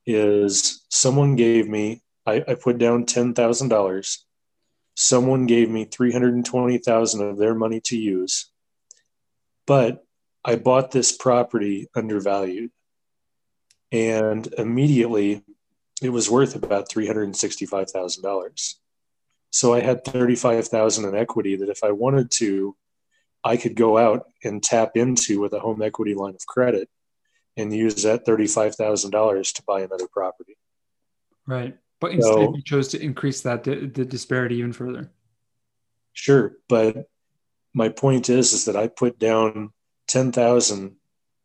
[0.06, 4.24] is someone gave me I, I put down ten thousand dollars.
[4.94, 8.50] Someone gave me three hundred and twenty thousand of their money to use,
[9.66, 10.04] but
[10.44, 12.70] I bought this property undervalued,
[13.90, 15.42] and immediately
[16.00, 18.78] it was worth about three hundred and sixty-five thousand dollars.
[19.50, 22.76] So I had thirty-five thousand in equity that if I wanted to,
[23.44, 26.88] I could go out and tap into with a home equity line of credit
[27.56, 30.56] and use that thirty-five thousand dollars to buy another property.
[31.46, 31.76] Right.
[32.00, 35.10] But instead, so, you chose to increase that the disparity even further.
[36.12, 37.08] Sure, but
[37.74, 39.72] my point is, is that I put down
[40.08, 40.96] ten thousand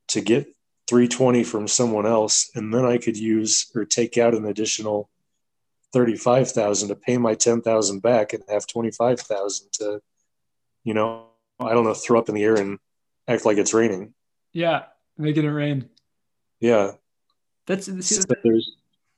[0.10, 0.56] to get
[0.88, 5.10] three twenty from someone else, and then I could use or take out an additional
[5.94, 10.02] thirty-five thousand to pay my ten thousand back, and have twenty-five thousand to,
[10.84, 11.27] you know,
[11.60, 12.80] I don't know, throw up in the air and
[13.28, 14.14] act like it's raining.
[14.54, 14.84] Yeah,
[15.18, 15.90] making it rain.
[16.60, 16.94] Yeah,
[17.66, 18.72] that's see, there's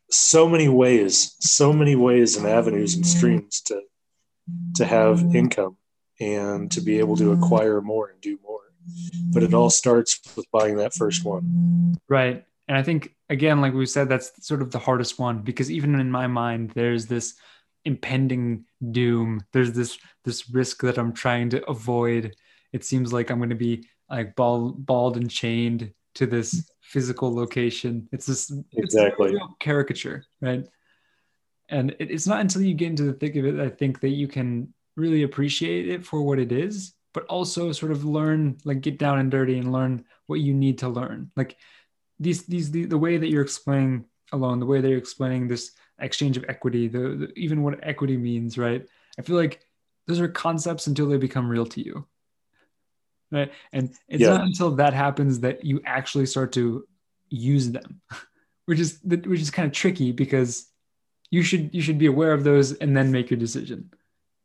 [0.09, 3.81] so many ways, so many ways and avenues and streams to
[4.75, 5.77] to have income
[6.19, 8.59] and to be able to acquire more and do more.
[9.31, 11.95] But it all starts with buying that first one.
[12.07, 12.45] Right.
[12.67, 15.99] And I think again, like we said, that's sort of the hardest one because even
[15.99, 17.35] in my mind, there's this
[17.85, 19.41] impending doom.
[19.53, 22.35] There's this this risk that I'm trying to avoid.
[22.73, 27.33] It seems like I'm going to be like bald, bald and chained to this physical
[27.33, 28.09] location.
[28.11, 30.65] It's this exactly it's caricature, right?
[31.69, 34.09] And it, it's not until you get into the thick of it, I think, that
[34.09, 38.81] you can really appreciate it for what it is, but also sort of learn, like,
[38.81, 41.31] get down and dirty and learn what you need to learn.
[41.35, 41.57] Like
[42.19, 45.71] these, these, the, the way that you're explaining alone, the way that you're explaining this
[46.01, 48.85] exchange of equity, the, the even what equity means, right?
[49.17, 49.61] I feel like
[50.07, 52.05] those are concepts until they become real to you
[53.31, 54.29] right and it's yeah.
[54.29, 56.87] not until that happens that you actually start to
[57.29, 58.01] use them
[58.65, 60.67] which is which is kind of tricky because
[61.31, 63.91] you should you should be aware of those and then make your decision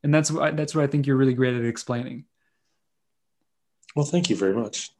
[0.02, 2.24] and that's what that's what i think you're really great at explaining
[3.96, 4.90] well thank you very much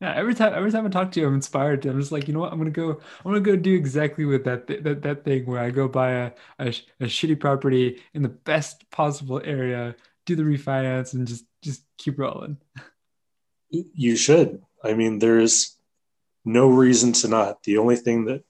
[0.00, 2.34] yeah every time every time i talk to you i'm inspired i'm just like you
[2.34, 5.24] know what i'm gonna go i'm gonna go do exactly with that th- that, that
[5.24, 6.68] thing where i go buy a, a,
[7.00, 9.94] a shitty property in the best possible area
[10.28, 12.58] do the refinance and just just keep rolling.
[13.70, 14.62] You should.
[14.84, 15.76] I mean, there's
[16.44, 17.62] no reason to not.
[17.64, 18.44] The only thing that,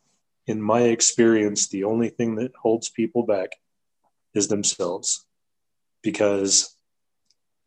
[0.47, 3.51] in my experience, the only thing that holds people back
[4.35, 5.25] is themselves.
[6.03, 6.75] Because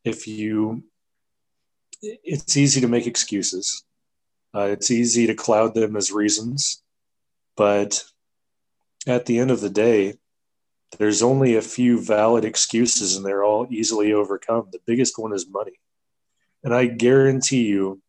[0.03, 0.83] if you,
[2.01, 3.83] it's easy to make excuses,
[4.55, 6.83] uh, it's easy to cloud them as reasons.
[7.55, 8.03] But
[9.07, 10.15] at the end of the day,
[10.97, 14.67] there's only a few valid excuses and they're all easily overcome.
[14.71, 15.79] The biggest one is money.
[16.63, 18.01] And I guarantee you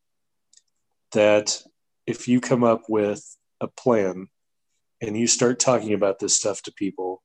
[1.13, 1.63] that
[2.07, 4.29] if you come up with a plan
[5.01, 7.23] and you start talking about this stuff to people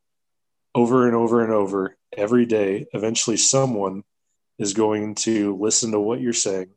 [0.76, 4.04] over and over and over every day, eventually someone
[4.60, 6.70] is going to listen to what you're saying.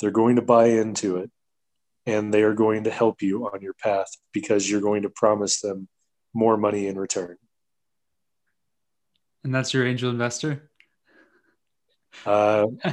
[0.00, 1.30] They're going to buy into it
[2.06, 5.60] and they are going to help you on your path because you're going to promise
[5.60, 5.88] them
[6.34, 7.36] more money in return.
[9.44, 10.70] And that's your angel investor?
[12.24, 12.66] Uh,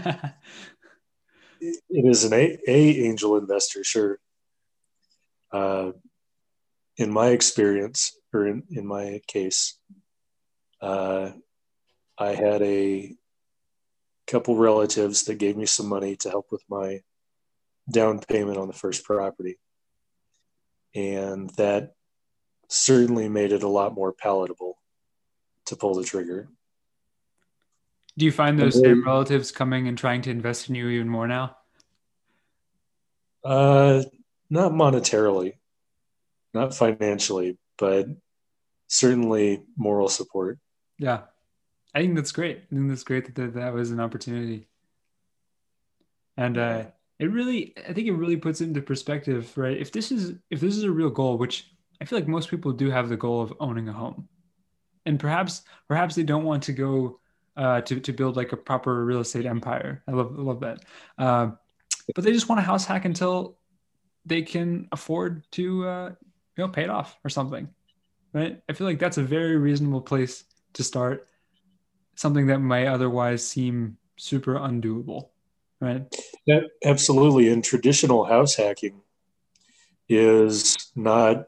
[1.62, 4.20] it is an a, a angel investor, sure.
[5.52, 5.92] Uh,
[6.98, 9.78] in my experience, or in, in my case,
[10.82, 11.32] uh,
[12.18, 13.16] I had a
[14.30, 17.02] couple relatives that gave me some money to help with my
[17.92, 19.58] down payment on the first property.
[20.94, 21.94] And that
[22.68, 24.78] certainly made it a lot more palatable
[25.66, 26.48] to pull the trigger.
[28.18, 31.28] Do you find those same relatives coming and trying to invest in you even more
[31.28, 31.56] now?
[33.44, 34.04] Uh,
[34.50, 35.54] not monetarily,
[36.54, 38.08] not financially, but
[38.88, 40.60] certainly moral support.
[40.98, 41.22] Yeah,
[41.94, 42.64] I think that's great.
[42.72, 44.68] I think that's great that that, that was an opportunity,
[46.38, 46.84] and uh,
[47.20, 49.78] it really, I think it really puts it into perspective, right?
[49.78, 51.72] If this is if this is a real goal, which
[52.02, 54.30] I feel like most people do have the goal of owning a home,
[55.06, 57.20] and perhaps perhaps they don't want to go
[57.58, 60.02] uh, to to build like a proper real estate empire.
[60.08, 60.80] I love I love that,
[61.18, 61.52] uh,
[62.16, 63.58] but they just want a house hack until
[64.26, 66.10] they can afford to uh,
[66.56, 67.68] you know pay it off or something,
[68.32, 68.62] right?
[68.70, 71.28] I feel like that's a very reasonable place to start.
[72.20, 75.30] Something that might otherwise seem super undoable,
[75.80, 76.14] right?
[76.46, 77.48] Yeah, absolutely.
[77.48, 79.00] And traditional house hacking
[80.10, 81.48] is not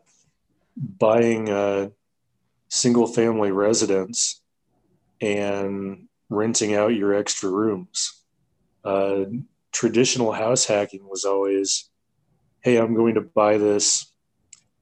[0.78, 1.91] buying a
[2.69, 4.39] single family residence
[5.19, 8.24] and renting out your extra rooms.
[8.86, 9.26] Uh,
[9.74, 11.89] traditional house hacking was always,
[12.61, 14.09] hey, I'm going to buy this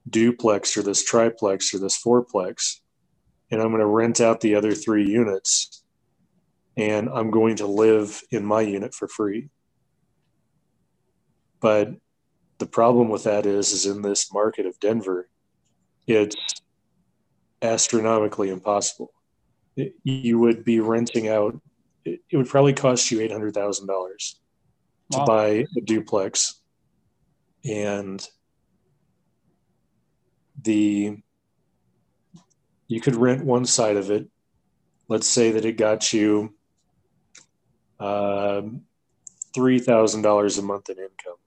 [0.08, 2.76] duplex or this triplex or this fourplex,
[3.50, 5.78] and I'm going to rent out the other three units,
[6.80, 9.50] and I'm going to live in my unit for free.
[11.60, 11.94] But
[12.58, 15.30] the problem with that is, is in this market of Denver,
[16.08, 16.38] it's
[17.62, 19.12] astronomically impossible.
[19.76, 21.60] It, you would be renting out.
[22.06, 24.40] It, it would probably cost you eight hundred thousand dollars
[25.12, 25.26] to wow.
[25.26, 26.62] buy a duplex,
[27.66, 28.26] and
[30.62, 31.18] the
[32.88, 34.28] you could rent one side of it.
[35.10, 36.56] Let's say that it got you
[39.80, 41.38] thousand dollars a month in income.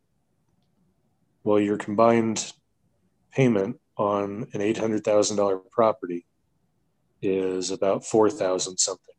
[1.44, 2.52] Well, your combined
[3.32, 6.26] payment on an eight hundred thousand dollar property
[7.20, 9.14] is about four thousand something.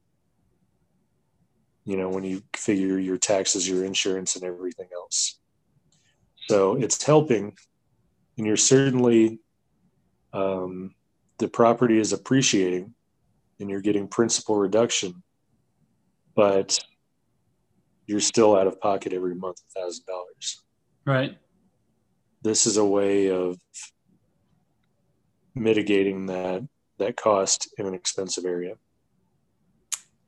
[1.86, 5.40] You know, when you figure your taxes, your insurance, and everything else.
[6.48, 7.58] So it's helping,
[8.38, 9.40] and you're certainly
[10.34, 10.94] um,
[11.40, 12.94] the property is appreciating,
[13.60, 15.24] and you're getting principal reduction,
[16.36, 16.80] but
[18.08, 20.62] you're still out of pocket every month a thousand dollars.
[21.06, 21.38] Right.
[22.42, 23.58] This is a way of
[25.56, 26.68] mitigating that
[27.00, 28.76] that cost in an expensive area.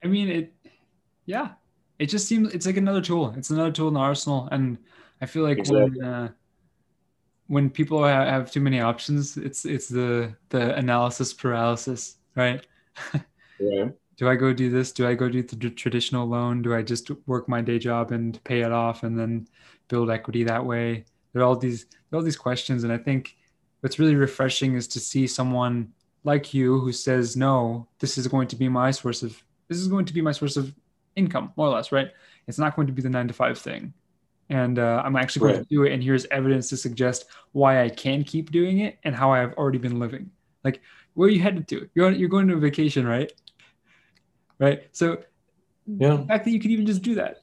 [0.04, 0.54] I mean, it,
[1.26, 1.52] yeah,
[2.00, 3.34] it just seems it's like another tool.
[3.38, 4.78] It's another tool in the arsenal, and
[5.22, 6.00] I feel like exactly.
[6.00, 6.30] when uh,
[7.48, 12.66] when people have, have, too many options, it's it's the the analysis paralysis, right?
[13.60, 13.86] yeah.
[14.18, 14.92] Do I go do this?
[14.92, 16.62] Do I go do the traditional loan?
[16.62, 19.48] Do I just work my day job and pay it off and then
[19.88, 21.06] build equity that way?
[21.34, 23.36] There are all these there are all these questions, and I think
[23.82, 25.92] what's really refreshing is to see someone
[26.24, 29.88] like you who says no this is going to be my source of this is
[29.88, 30.74] going to be my source of
[31.16, 32.12] income more or less right
[32.48, 33.94] it's not going to be the nine to five thing
[34.50, 35.70] and uh, i'm actually going right.
[35.70, 39.16] to do it and here's evidence to suggest why i can keep doing it and
[39.16, 40.30] how i've already been living
[40.64, 40.82] like
[41.14, 43.32] where are you headed to you're, you're going to a vacation right
[44.60, 45.18] right so
[45.88, 47.42] yeah the fact that you can even just do that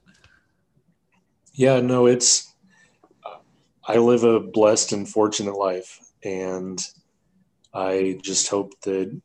[1.53, 2.53] yeah no it's
[3.87, 6.85] i live a blessed and fortunate life and
[7.73, 9.19] I just hope that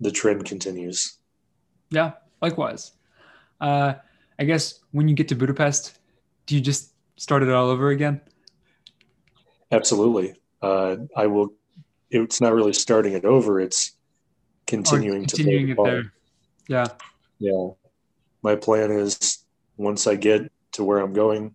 [0.00, 1.18] the trend continues.
[1.90, 2.92] Yeah, likewise.
[3.60, 3.94] Uh,
[4.38, 5.98] I guess when you get to Budapest,
[6.46, 8.20] do you just start it all over again?
[9.70, 10.34] Absolutely.
[10.62, 11.54] Uh, I will.
[12.10, 13.60] It's not really starting it over.
[13.60, 13.92] It's
[14.66, 16.12] continuing, continuing to it there.
[16.68, 16.88] Yeah.
[17.38, 17.70] Yeah.
[18.42, 19.44] My plan is
[19.76, 21.54] once I get to where I'm going,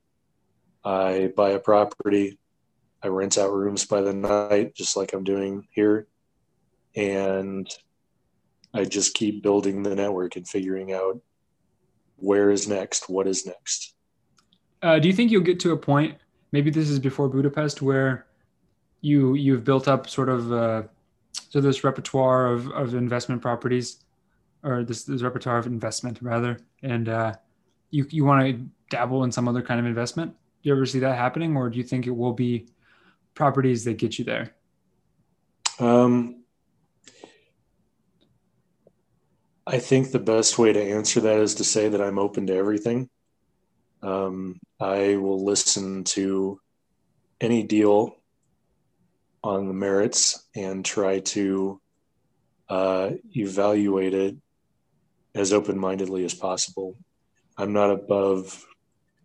[0.84, 2.40] I buy a property,
[3.04, 6.08] I rent out rooms by the night, just like I'm doing here.
[6.96, 7.68] And
[8.74, 11.20] I just keep building the network and figuring out
[12.18, 13.96] where is next, what is next.
[14.82, 16.18] Uh, do you think you'll get to a point,
[16.52, 18.26] maybe this is before Budapest, where
[19.02, 20.84] you you've built up sort of uh,
[21.50, 24.04] so this repertoire of, of investment properties,
[24.64, 27.34] or this, this repertoire of investment rather, and uh,
[27.90, 30.32] you you want to dabble in some other kind of investment?
[30.32, 32.68] Do you ever see that happening, or do you think it will be
[33.34, 34.56] properties that get you there?
[35.80, 36.44] Um,
[39.66, 42.56] I think the best way to answer that is to say that I'm open to
[42.56, 43.10] everything.
[44.04, 46.60] Um, I will listen to
[47.40, 48.18] any deal
[49.44, 51.80] on the merits and try to
[52.70, 54.36] uh, evaluate it
[55.36, 56.98] as open mindedly as possible.
[57.58, 58.66] I'm not above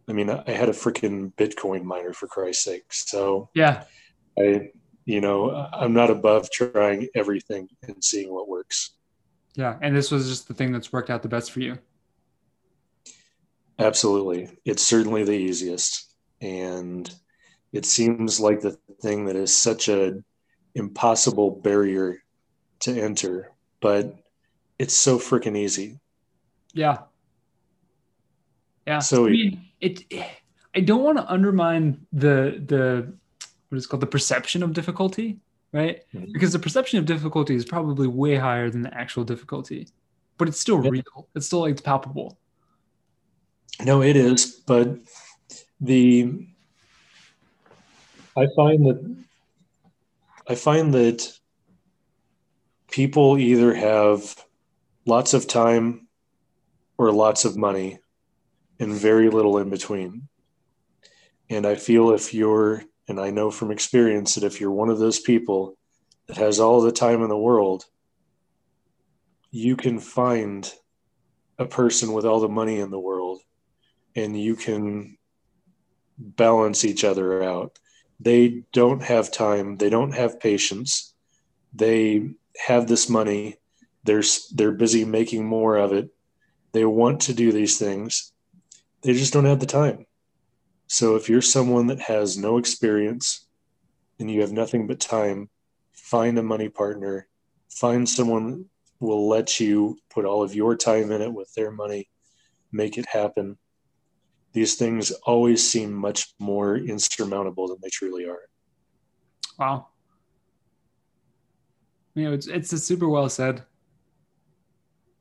[0.08, 2.92] I mean, I had a freaking Bitcoin miner for Christ's sake.
[2.92, 3.84] So yeah,
[4.38, 4.70] I,
[5.04, 8.92] you know, I'm not above trying everything and seeing what works.
[9.54, 11.78] Yeah, and this was just the thing that's worked out the best for you.
[13.78, 17.12] Absolutely, it's certainly the easiest, and
[17.72, 20.22] it seems like the thing that is such a
[20.74, 22.22] impossible barrier
[22.80, 24.14] to enter, but
[24.78, 25.98] it's so freaking easy.
[26.72, 26.98] Yeah.
[28.86, 28.98] Yeah.
[29.00, 30.04] So I mean, it.
[30.74, 33.12] I don't want to undermine the the
[33.68, 35.38] what is called the perception of difficulty,
[35.72, 36.02] right?
[36.14, 36.32] Mhm.
[36.32, 39.88] Because the perception of difficulty is probably way higher than the actual difficulty,
[40.38, 40.90] but it's still Yeah.
[40.90, 41.28] real.
[41.34, 42.38] It's still like it's palpable.
[43.84, 44.98] No, it is, but
[45.80, 46.46] the
[48.36, 49.16] I find that
[50.48, 51.32] I find that
[52.90, 54.36] people either have
[55.06, 56.08] lots of time
[56.98, 57.98] or lots of money
[58.78, 60.28] and very little in between.
[61.48, 64.98] And I feel if you're and I know from experience that if you're one of
[64.98, 65.78] those people
[66.26, 67.84] that has all the time in the world,
[69.52, 70.70] you can find
[71.58, 73.42] a person with all the money in the world
[74.16, 75.16] and you can
[76.18, 77.78] balance each other out.
[78.18, 81.14] They don't have time, they don't have patience.
[81.74, 82.30] They
[82.66, 83.56] have this money,
[84.06, 84.22] they're
[84.54, 86.10] they're busy making more of it.
[86.72, 88.32] They want to do these things.
[89.02, 90.06] They just don't have the time.
[90.86, 93.46] So if you're someone that has no experience
[94.18, 95.50] and you have nothing but time,
[95.92, 97.28] find a money partner,
[97.68, 98.66] find someone
[99.00, 102.08] will let you put all of your time in it with their money,
[102.72, 103.58] make it happen
[104.56, 108.40] these things always seem much more insurmountable than they truly are.
[109.58, 109.88] Wow.
[112.14, 113.64] You know, it's it's a super well said.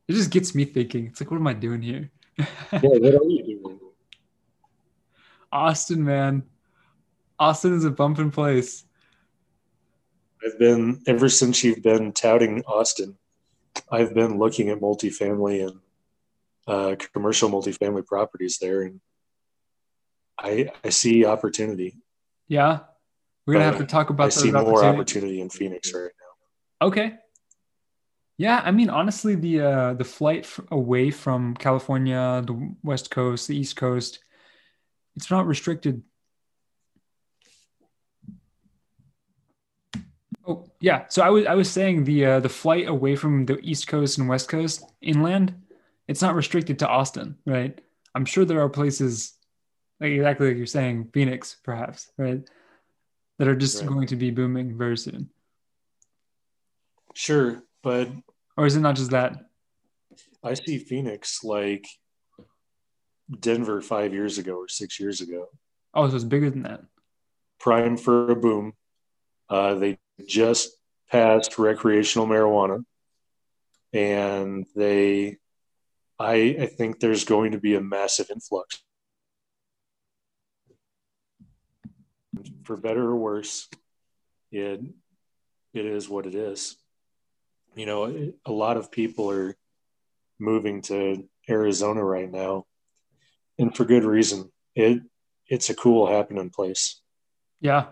[0.07, 1.07] It just gets me thinking.
[1.07, 2.11] It's like, what am I doing here?
[2.37, 3.79] Yeah, what are you doing?
[5.51, 6.43] Austin, man.
[7.39, 8.85] Austin is a bumping place.
[10.45, 13.17] I've been ever since you've been touting Austin.
[13.91, 15.79] I've been looking at multifamily and
[16.67, 19.01] uh, commercial multifamily properties there, and
[20.37, 21.97] I I see opportunity.
[22.47, 22.79] Yeah.
[23.45, 26.87] We're gonna have to talk about I see more opportunity in Phoenix right now.
[26.87, 27.13] Okay.
[28.37, 33.47] Yeah, I mean, honestly, the uh, the flight f- away from California, the West Coast,
[33.47, 34.19] the East Coast,
[35.15, 36.03] it's not restricted.
[40.45, 41.05] Oh, yeah.
[41.09, 44.17] So I was I was saying the uh, the flight away from the East Coast
[44.17, 45.55] and West Coast inland,
[46.07, 47.79] it's not restricted to Austin, right?
[48.13, 49.33] I'm sure there are places
[49.99, 52.41] like exactly like you're saying, Phoenix, perhaps, right?
[53.39, 53.89] That are just Right.
[53.89, 55.29] going to be booming very soon.
[57.13, 58.09] Sure, but
[58.57, 59.37] Or is it not just that?
[60.43, 61.87] I see Phoenix like
[63.39, 65.47] Denver five years ago or six years ago.
[65.93, 66.81] Oh, so it's bigger than that.
[67.59, 68.73] prime for a boom.
[69.49, 70.69] Uh, they just
[71.11, 72.83] passed recreational marijuana,
[73.93, 75.37] and they,
[76.19, 78.81] I, I think there's going to be a massive influx.
[82.63, 83.69] For better or worse,
[84.51, 84.81] it
[85.73, 86.75] it is what it is.
[87.75, 89.55] You know, a lot of people are
[90.39, 92.65] moving to Arizona right now,
[93.59, 94.51] and for good reason.
[94.75, 95.01] It
[95.47, 97.01] it's a cool happening place
[97.61, 97.87] Yeah,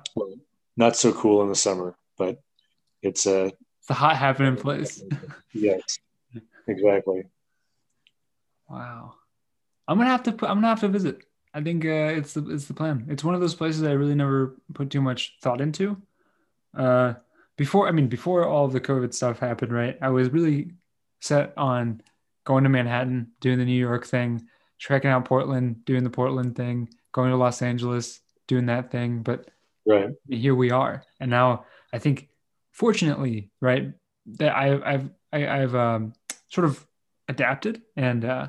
[0.76, 2.42] not so cool in the summer, but
[3.02, 5.04] it's a it's a hot happening place.
[5.54, 6.00] yes,
[6.68, 7.24] exactly.
[8.70, 9.16] Wow,
[9.88, 10.50] I'm gonna have to put.
[10.50, 11.24] I'm gonna have to visit.
[11.54, 13.06] I think uh, it's the it's the plan.
[13.10, 16.02] It's one of those places I really never put too much thought into.
[16.76, 17.14] Uh,
[17.58, 19.98] before I mean before all of the COVID stuff happened, right?
[20.02, 20.72] I was really
[21.22, 22.02] set on
[22.46, 24.48] going to Manhattan, doing the New York thing,
[24.78, 29.22] checking out Portland, doing the Portland thing, going to Los Angeles, doing that thing.
[29.22, 29.50] But
[29.86, 30.12] Right.
[30.30, 32.30] here we are and now i think
[32.72, 33.92] fortunately right
[34.38, 36.14] that I, i've I, i've um,
[36.48, 36.88] sort of
[37.28, 38.48] adapted and uh,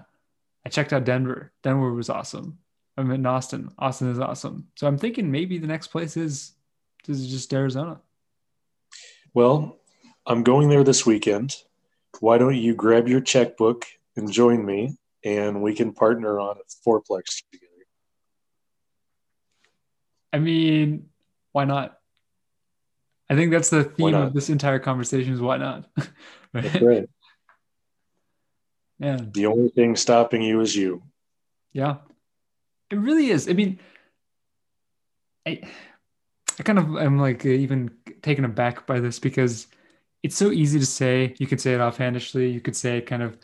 [0.65, 2.59] i checked out denver denver was awesome
[2.97, 6.53] i'm in austin austin is awesome so i'm thinking maybe the next place is
[7.05, 8.01] this is just arizona
[9.35, 9.79] Well,
[10.27, 11.57] I'm going there this weekend.
[12.21, 13.85] Why don't you grab your checkbook
[14.17, 17.65] and join me, and we can partner on a fourplex together?
[20.33, 21.09] i mean
[21.53, 21.97] why not
[23.31, 25.89] i think that's the theme of this entire conversation is why not
[26.53, 27.09] That's right right.
[28.99, 31.03] yeah The only thing stopping you is you.
[31.73, 31.97] Yeah,
[32.91, 33.49] it really is.
[33.49, 33.81] I mean,
[35.45, 35.63] I,
[36.59, 37.91] I kind of am like even
[38.23, 39.67] taken aback by this because
[40.23, 41.35] it's so easy to say.
[41.39, 43.37] You could say it offhandishly, you could say it kind of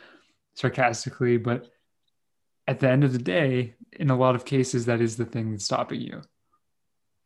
[0.55, 1.71] sarcastically, but
[2.67, 5.51] at the end of the day, in a lot of cases, that is the thing
[5.51, 6.23] that's stopping you,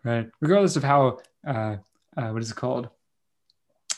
[0.02, 0.30] right?
[0.40, 1.76] Regardless of how, uh,
[2.16, 2.88] uh, what is it called?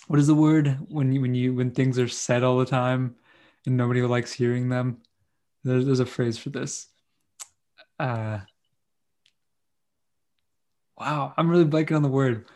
[0.08, 3.16] What is the word when you when you when things are said all the time
[3.64, 4.98] and nobody likes hearing them?
[5.64, 6.86] There's, there's a phrase for this.
[7.98, 8.40] Uh,
[10.98, 12.46] Wow, I'm really blanking on the word.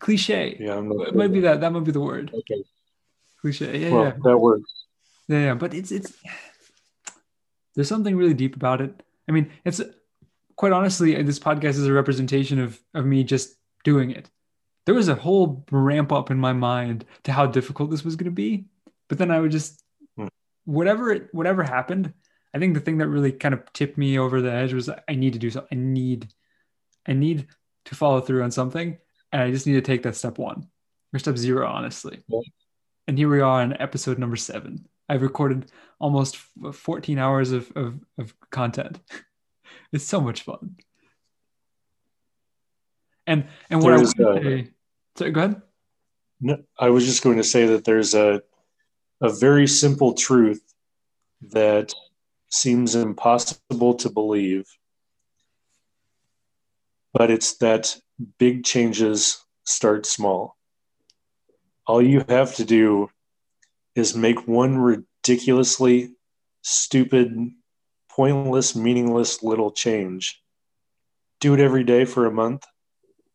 [0.00, 0.56] Cliche.
[0.58, 1.60] Yeah, I'm not It might be that.
[1.60, 2.32] That might be the word.
[2.34, 2.64] Okay.
[3.40, 3.78] Cliche.
[3.78, 4.12] Yeah, Well, yeah.
[4.24, 4.70] that works.
[5.28, 6.12] Yeah, yeah, but it's it's
[7.74, 9.02] there's something really deep about it.
[9.28, 9.80] I mean, it's
[10.56, 14.28] quite honestly, this podcast is a representation of of me just doing it.
[14.84, 18.30] There was a whole ramp up in my mind to how difficult this was going
[18.30, 18.64] to be,
[19.08, 19.82] but then I would just
[20.16, 20.26] Hmm.
[20.64, 22.12] whatever it whatever happened.
[22.52, 25.14] I think the thing that really kind of tipped me over the edge was I
[25.14, 25.78] need to do something.
[25.78, 26.28] I need
[27.06, 27.48] I need
[27.86, 28.98] to follow through on something,
[29.32, 30.68] and I just need to take that step one
[31.12, 32.22] or step zero, honestly.
[32.28, 32.40] Yeah.
[33.08, 34.86] And here we are on episode number seven.
[35.08, 36.36] I've recorded almost
[36.72, 38.98] 14 hours of, of, of content.
[39.92, 40.76] It's so much fun.
[43.26, 44.70] And and what I There's, would uh, say,
[45.18, 45.62] sorry, go ahead.
[46.40, 48.42] No, I was just going to say that there's a
[49.20, 50.62] a very simple truth
[51.52, 51.92] that
[52.50, 54.66] seems impossible to believe,
[57.12, 57.96] but it's that
[58.38, 60.56] big changes start small.
[61.86, 63.10] All you have to do
[63.94, 66.14] is make one ridiculously
[66.62, 67.50] stupid,
[68.10, 70.40] pointless, meaningless little change.
[71.40, 72.64] Do it every day for a month,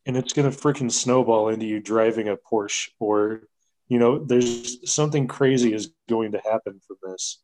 [0.06, 3.44] and it's going to freaking snowball into you driving a Porsche or
[3.90, 7.40] you know there's something crazy is going to happen from this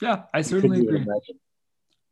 [0.00, 1.06] Yeah, I certainly agree.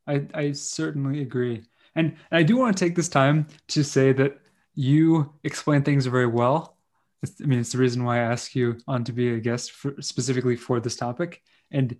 [0.06, 1.62] I, I certainly agree.
[1.94, 4.40] And, and I do want to take this time to say that
[4.74, 6.76] you explain things very well.
[7.24, 9.94] I mean, it's the reason why I ask you on to be a guest for,
[10.00, 11.42] specifically for this topic.
[11.70, 11.96] And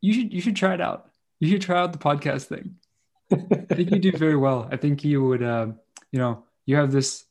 [0.00, 1.10] you should you should try it out.
[1.38, 2.76] You should try out the podcast thing.
[3.32, 4.68] I think you do very well.
[4.72, 5.68] I think you would, uh,
[6.10, 7.24] you know, you have this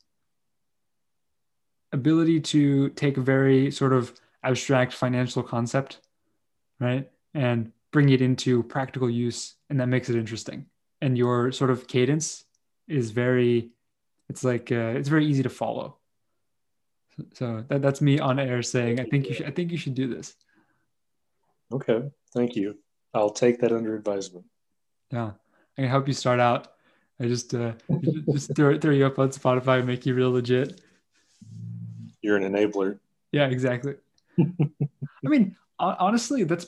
[1.91, 4.13] ability to take a very sort of
[4.43, 5.99] abstract financial concept,
[6.79, 10.65] right, and bring it into practical use, and that makes it interesting.
[11.01, 12.43] And your sort of cadence
[12.87, 13.71] is very,
[14.29, 15.97] it's like uh, it's very easy to follow.
[17.33, 19.93] So that, that's me on air saying, I think you should, I think you should
[19.95, 20.35] do this.
[21.71, 22.77] okay thank you
[23.13, 24.45] i'll take that under advisement
[25.11, 25.31] Yeah,
[25.77, 26.73] I can help you start out.
[27.19, 27.73] I just uh,
[28.31, 30.81] just throw throw you up on Spotify, make you real legit.
[32.21, 32.99] you're an enabler
[33.31, 33.95] Yeah, exactly.
[34.39, 36.67] I mean, honestly, that's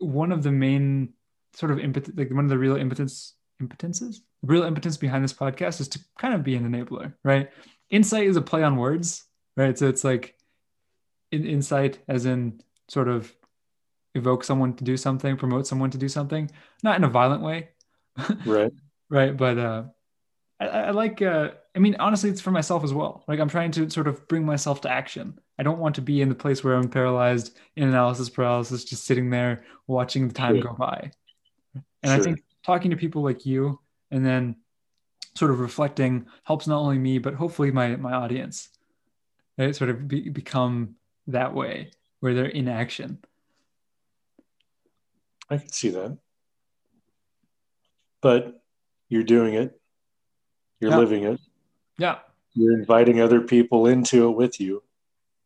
[0.00, 1.14] one of the main
[1.54, 4.20] sort of impot- like one of the real impotence impotences.
[4.42, 7.50] The real impotence behind this podcast is to kind of be an enabler, right?
[7.90, 9.24] Insight is a play on words,
[9.56, 9.78] right?
[9.78, 10.36] So it's like
[11.32, 13.34] in, insight, as in sort of
[14.14, 16.50] evoke someone to do something, promote someone to do something,
[16.82, 17.70] not in a violent way,
[18.46, 18.72] right
[19.10, 19.36] right?
[19.36, 19.84] But uh,
[20.60, 21.22] I, I like.
[21.22, 23.24] Uh, I mean, honestly, it's for myself as well.
[23.26, 25.38] Like I'm trying to sort of bring myself to action.
[25.58, 29.04] I don't want to be in the place where I'm paralyzed in analysis paralysis, just
[29.04, 30.64] sitting there watching the time Sure.
[30.64, 31.10] go by.
[32.02, 33.78] And I think talking to people like you
[34.10, 34.56] and then
[35.36, 38.68] sort of reflecting helps not only me but hopefully my my audience.
[39.58, 39.74] Right?
[39.76, 40.96] Sort of be, become
[41.28, 43.18] that way where they're in action.
[45.50, 46.16] i can see that
[48.22, 48.62] but
[49.10, 49.78] you're doing it
[50.80, 50.98] you're Yeah.
[50.98, 51.40] living it
[51.98, 52.18] Yeah.
[52.54, 54.82] you're inviting other people into it with you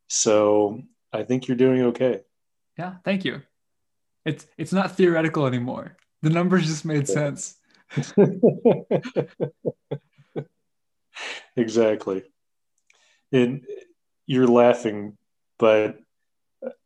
[0.07, 0.81] so
[1.13, 2.23] i think you're doing okay
[2.77, 2.95] Yeah.
[3.03, 3.41] Thank you.
[4.23, 5.97] It's it's not theoretical anymore.
[6.21, 7.55] The numbers just made sense.
[11.55, 12.23] exactly.
[13.31, 13.65] And
[14.25, 15.17] you're laughing,
[15.57, 15.97] but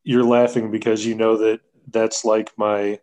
[0.04, 3.00] you're laughing because you know that that's like my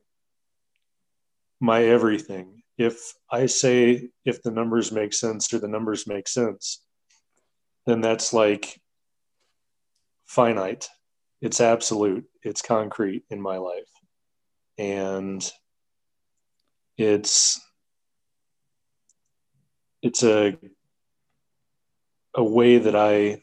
[1.61, 2.62] my everything.
[2.78, 6.85] If I say if the numbers make sense or the numbers make sense,
[7.86, 8.81] then that's like
[10.27, 10.89] finite.
[11.43, 12.24] It's absolute.
[12.43, 13.90] It's concrete in my life.
[14.78, 15.51] And
[16.97, 17.61] it's
[20.03, 20.57] it's a
[22.35, 23.43] a way that I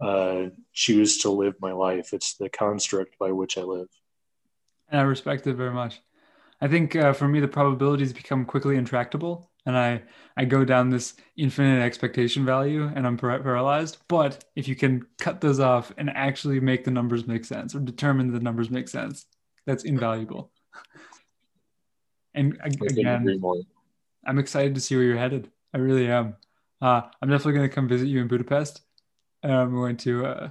[0.00, 2.12] uh, choose to live my life.
[2.12, 3.88] It's the construct by which I live.
[4.88, 6.00] And I respect it very much.
[6.60, 10.02] I think uh, for me, the probabilities become quickly intractable, and I
[10.36, 13.98] I go down this infinite expectation value, and I'm par- paralyzed.
[14.08, 17.80] But if you can cut those off and actually make the numbers make sense, or
[17.80, 19.26] determine the numbers make sense,
[19.66, 20.50] that's invaluable.
[22.36, 23.40] And again.
[24.26, 25.50] I'm excited to see where you're headed.
[25.72, 26.36] I really am.
[26.80, 28.82] Uh, I'm definitely going to come visit you in Budapest.
[29.42, 30.48] And I'm going to, uh,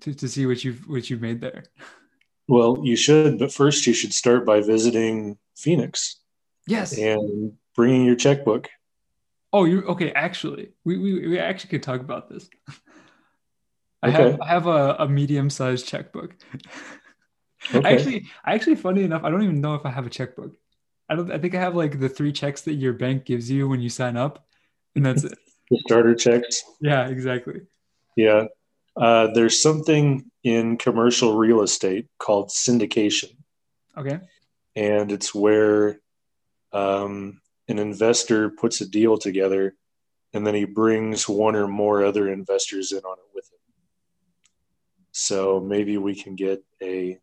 [0.00, 1.64] to to see what you've what you've made there.
[2.46, 6.16] Well, you should, but first you should start by visiting Phoenix
[6.66, 6.96] Yes.
[6.98, 8.68] and bringing your checkbook.
[9.52, 10.12] Oh, you okay?
[10.12, 12.48] Actually, we, we we actually could talk about this.
[14.02, 14.16] I Okay.
[14.30, 16.36] have I have a, a medium sized checkbook.
[17.74, 17.94] Okay.
[17.94, 20.56] Actually, actually, funny enough, I don't even know if I have a checkbook.
[21.10, 21.30] I don't.
[21.30, 23.90] I think I have like the three checks that your bank gives you when you
[23.90, 24.46] sign up,
[24.94, 25.36] and that's it.
[25.70, 26.64] The starter checks.
[26.80, 27.60] Yeah, exactly.
[28.16, 28.46] Yeah.
[28.96, 33.36] Uh, there's something in commercial real estate called syndication.
[33.96, 34.18] Okay.
[34.74, 36.00] And it's where
[36.72, 39.76] um, an investor puts a deal together
[40.32, 43.58] and then he brings one or more other investors in on it with him.
[45.12, 47.18] So maybe we can get a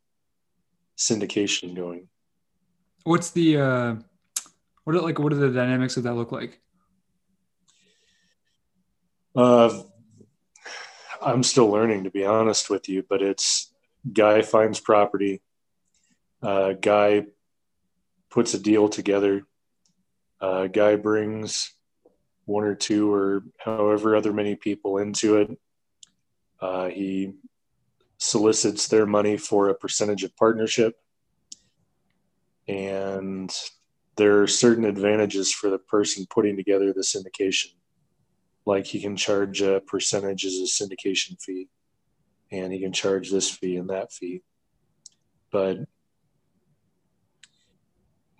[0.98, 2.10] syndication going.
[3.08, 3.96] What's the uh
[4.84, 6.60] what are like what are the dynamics of that look like?
[9.34, 9.84] Uh
[11.22, 13.72] I'm still learning to be honest with you, but it's
[14.12, 15.42] guy finds property,
[16.44, 17.28] uh, guy
[18.30, 19.44] puts a deal together,
[20.42, 21.72] uh, guy brings
[22.44, 25.58] one or two or however other many people into it.
[26.60, 27.36] Uh, he
[28.18, 30.98] solicits their money for a percentage of partnership.
[32.68, 33.54] And
[34.16, 37.74] there are certain advantages for the person putting together the syndication.
[38.66, 41.70] Like he can charge a percentage as a syndication fee,
[42.52, 44.42] and he can charge this fee and that fee.
[45.52, 45.78] But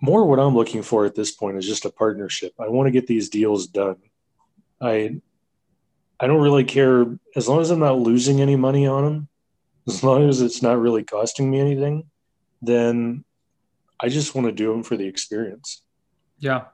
[0.00, 2.52] more what I'm looking for at this point is just a partnership.
[2.60, 3.96] I want to get these deals done.
[4.80, 5.20] I
[6.20, 7.06] I don't really care
[7.36, 9.28] as long as I'm not losing any money on them
[9.88, 12.10] as long as it's not really costing me anything,
[12.60, 13.24] then
[14.00, 15.82] I just want to do them for the experience.
[16.38, 16.66] Yeah.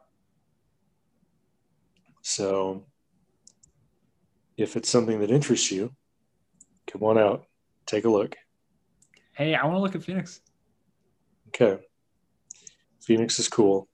[2.22, 2.84] So
[4.56, 5.94] if it's something that interests you,
[6.86, 7.46] come on out,
[7.86, 8.36] take a look.
[9.32, 10.40] Hey, I want to look at Phoenix.
[11.48, 11.82] Okay.
[13.02, 13.88] Phoenix is cool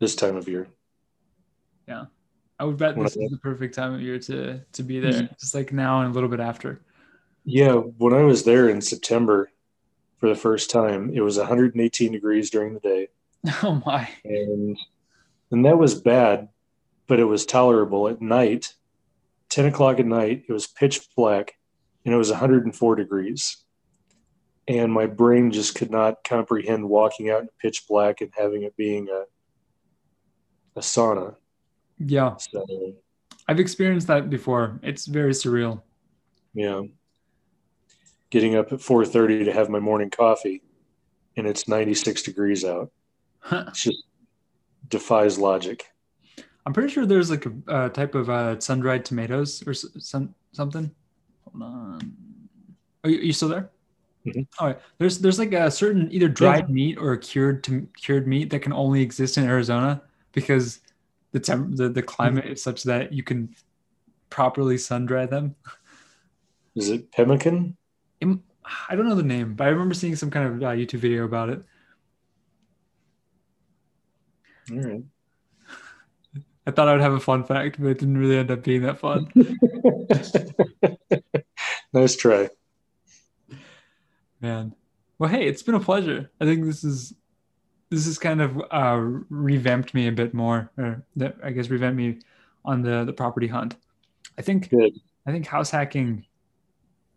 [0.00, 0.68] this time of year.
[1.86, 2.06] Yeah.
[2.58, 5.12] I would bet this is the perfect time of year to to be there.
[5.12, 5.34] Mm-hmm.
[5.38, 6.80] Just like now and a little bit after.
[7.44, 9.50] Yeah, when I was there in September
[10.18, 13.08] for the first time, it was 118 degrees during the day.
[13.62, 14.08] Oh my!
[14.24, 14.76] And
[15.52, 16.48] and that was bad,
[17.06, 18.74] but it was tolerable at night.
[19.50, 21.54] 10 o'clock at night, it was pitch black,
[22.04, 23.58] and it was 104 degrees.
[24.66, 28.76] And my brain just could not comprehend walking out in pitch black and having it
[28.76, 29.22] being a
[30.76, 31.36] a sauna.
[31.98, 32.36] Yeah.
[32.36, 32.66] So,
[33.46, 34.80] I've experienced that before.
[34.82, 35.82] It's very surreal.
[36.54, 36.82] Yeah
[38.30, 40.62] getting up at 4.30 to have my morning coffee
[41.36, 42.90] and it's 96 degrees out
[43.40, 43.64] huh.
[43.68, 44.04] it just
[44.88, 45.86] defies logic
[46.66, 50.90] i'm pretty sure there's like a uh, type of uh, sun-dried tomatoes or some, something
[51.44, 52.14] hold on
[53.04, 53.70] are you, are you still there
[54.26, 54.42] mm-hmm.
[54.58, 56.74] All right there's there's like a certain either dried yeah.
[56.74, 60.02] meat or cured to, cured meat that can only exist in arizona
[60.32, 60.80] because
[61.32, 62.52] the temp the, the climate mm-hmm.
[62.54, 63.54] is such that you can
[64.30, 65.54] properly sun dry them
[66.74, 67.76] is it pemmican
[68.22, 71.24] I don't know the name, but I remember seeing some kind of uh, YouTube video
[71.24, 71.62] about it.
[74.70, 75.02] All right.
[76.66, 78.82] I thought I would have a fun fact, but it didn't really end up being
[78.82, 79.32] that fun.
[81.94, 82.50] nice try.
[84.40, 84.74] Man.
[85.18, 86.30] Well, hey, it's been a pleasure.
[86.40, 87.14] I think this is
[87.90, 89.00] this has kind of uh,
[89.30, 91.02] revamped me a bit more, or
[91.42, 92.18] I guess revamped me
[92.66, 93.76] on the the property hunt.
[94.36, 94.92] I think Good.
[95.26, 96.26] I think house hacking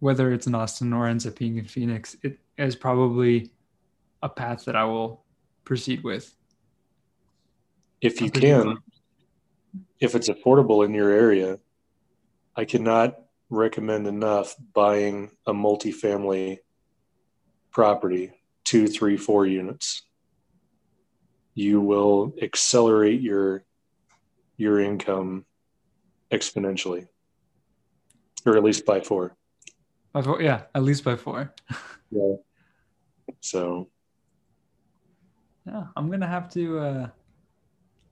[0.01, 3.51] whether it's in Austin or ends up being in Phoenix, it is probably
[4.23, 5.23] a path that I will
[5.63, 6.35] proceed with.
[8.01, 8.79] If you can,
[9.99, 11.59] if it's affordable in your area,
[12.55, 13.15] I cannot
[13.51, 16.57] recommend enough buying a multifamily
[17.69, 18.33] property,
[18.63, 20.01] two, three, four units.
[21.53, 23.63] You will accelerate your
[24.57, 25.45] your income
[26.31, 27.07] exponentially,
[28.47, 29.37] or at least by four.
[30.13, 31.53] By four, yeah, at least by four.
[32.11, 32.35] yeah.
[33.39, 33.89] So.
[35.65, 36.79] Yeah, I'm gonna have to.
[36.79, 37.07] Uh,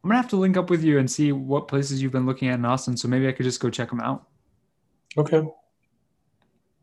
[0.04, 2.48] I'm gonna have to link up with you and see what places you've been looking
[2.48, 2.96] at in Austin.
[2.96, 4.28] So maybe I could just go check them out.
[5.18, 5.44] Okay.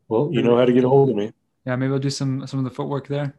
[0.09, 1.33] Well, you know how to get a hold of me.
[1.65, 3.35] Yeah, maybe I'll do some some of the footwork there.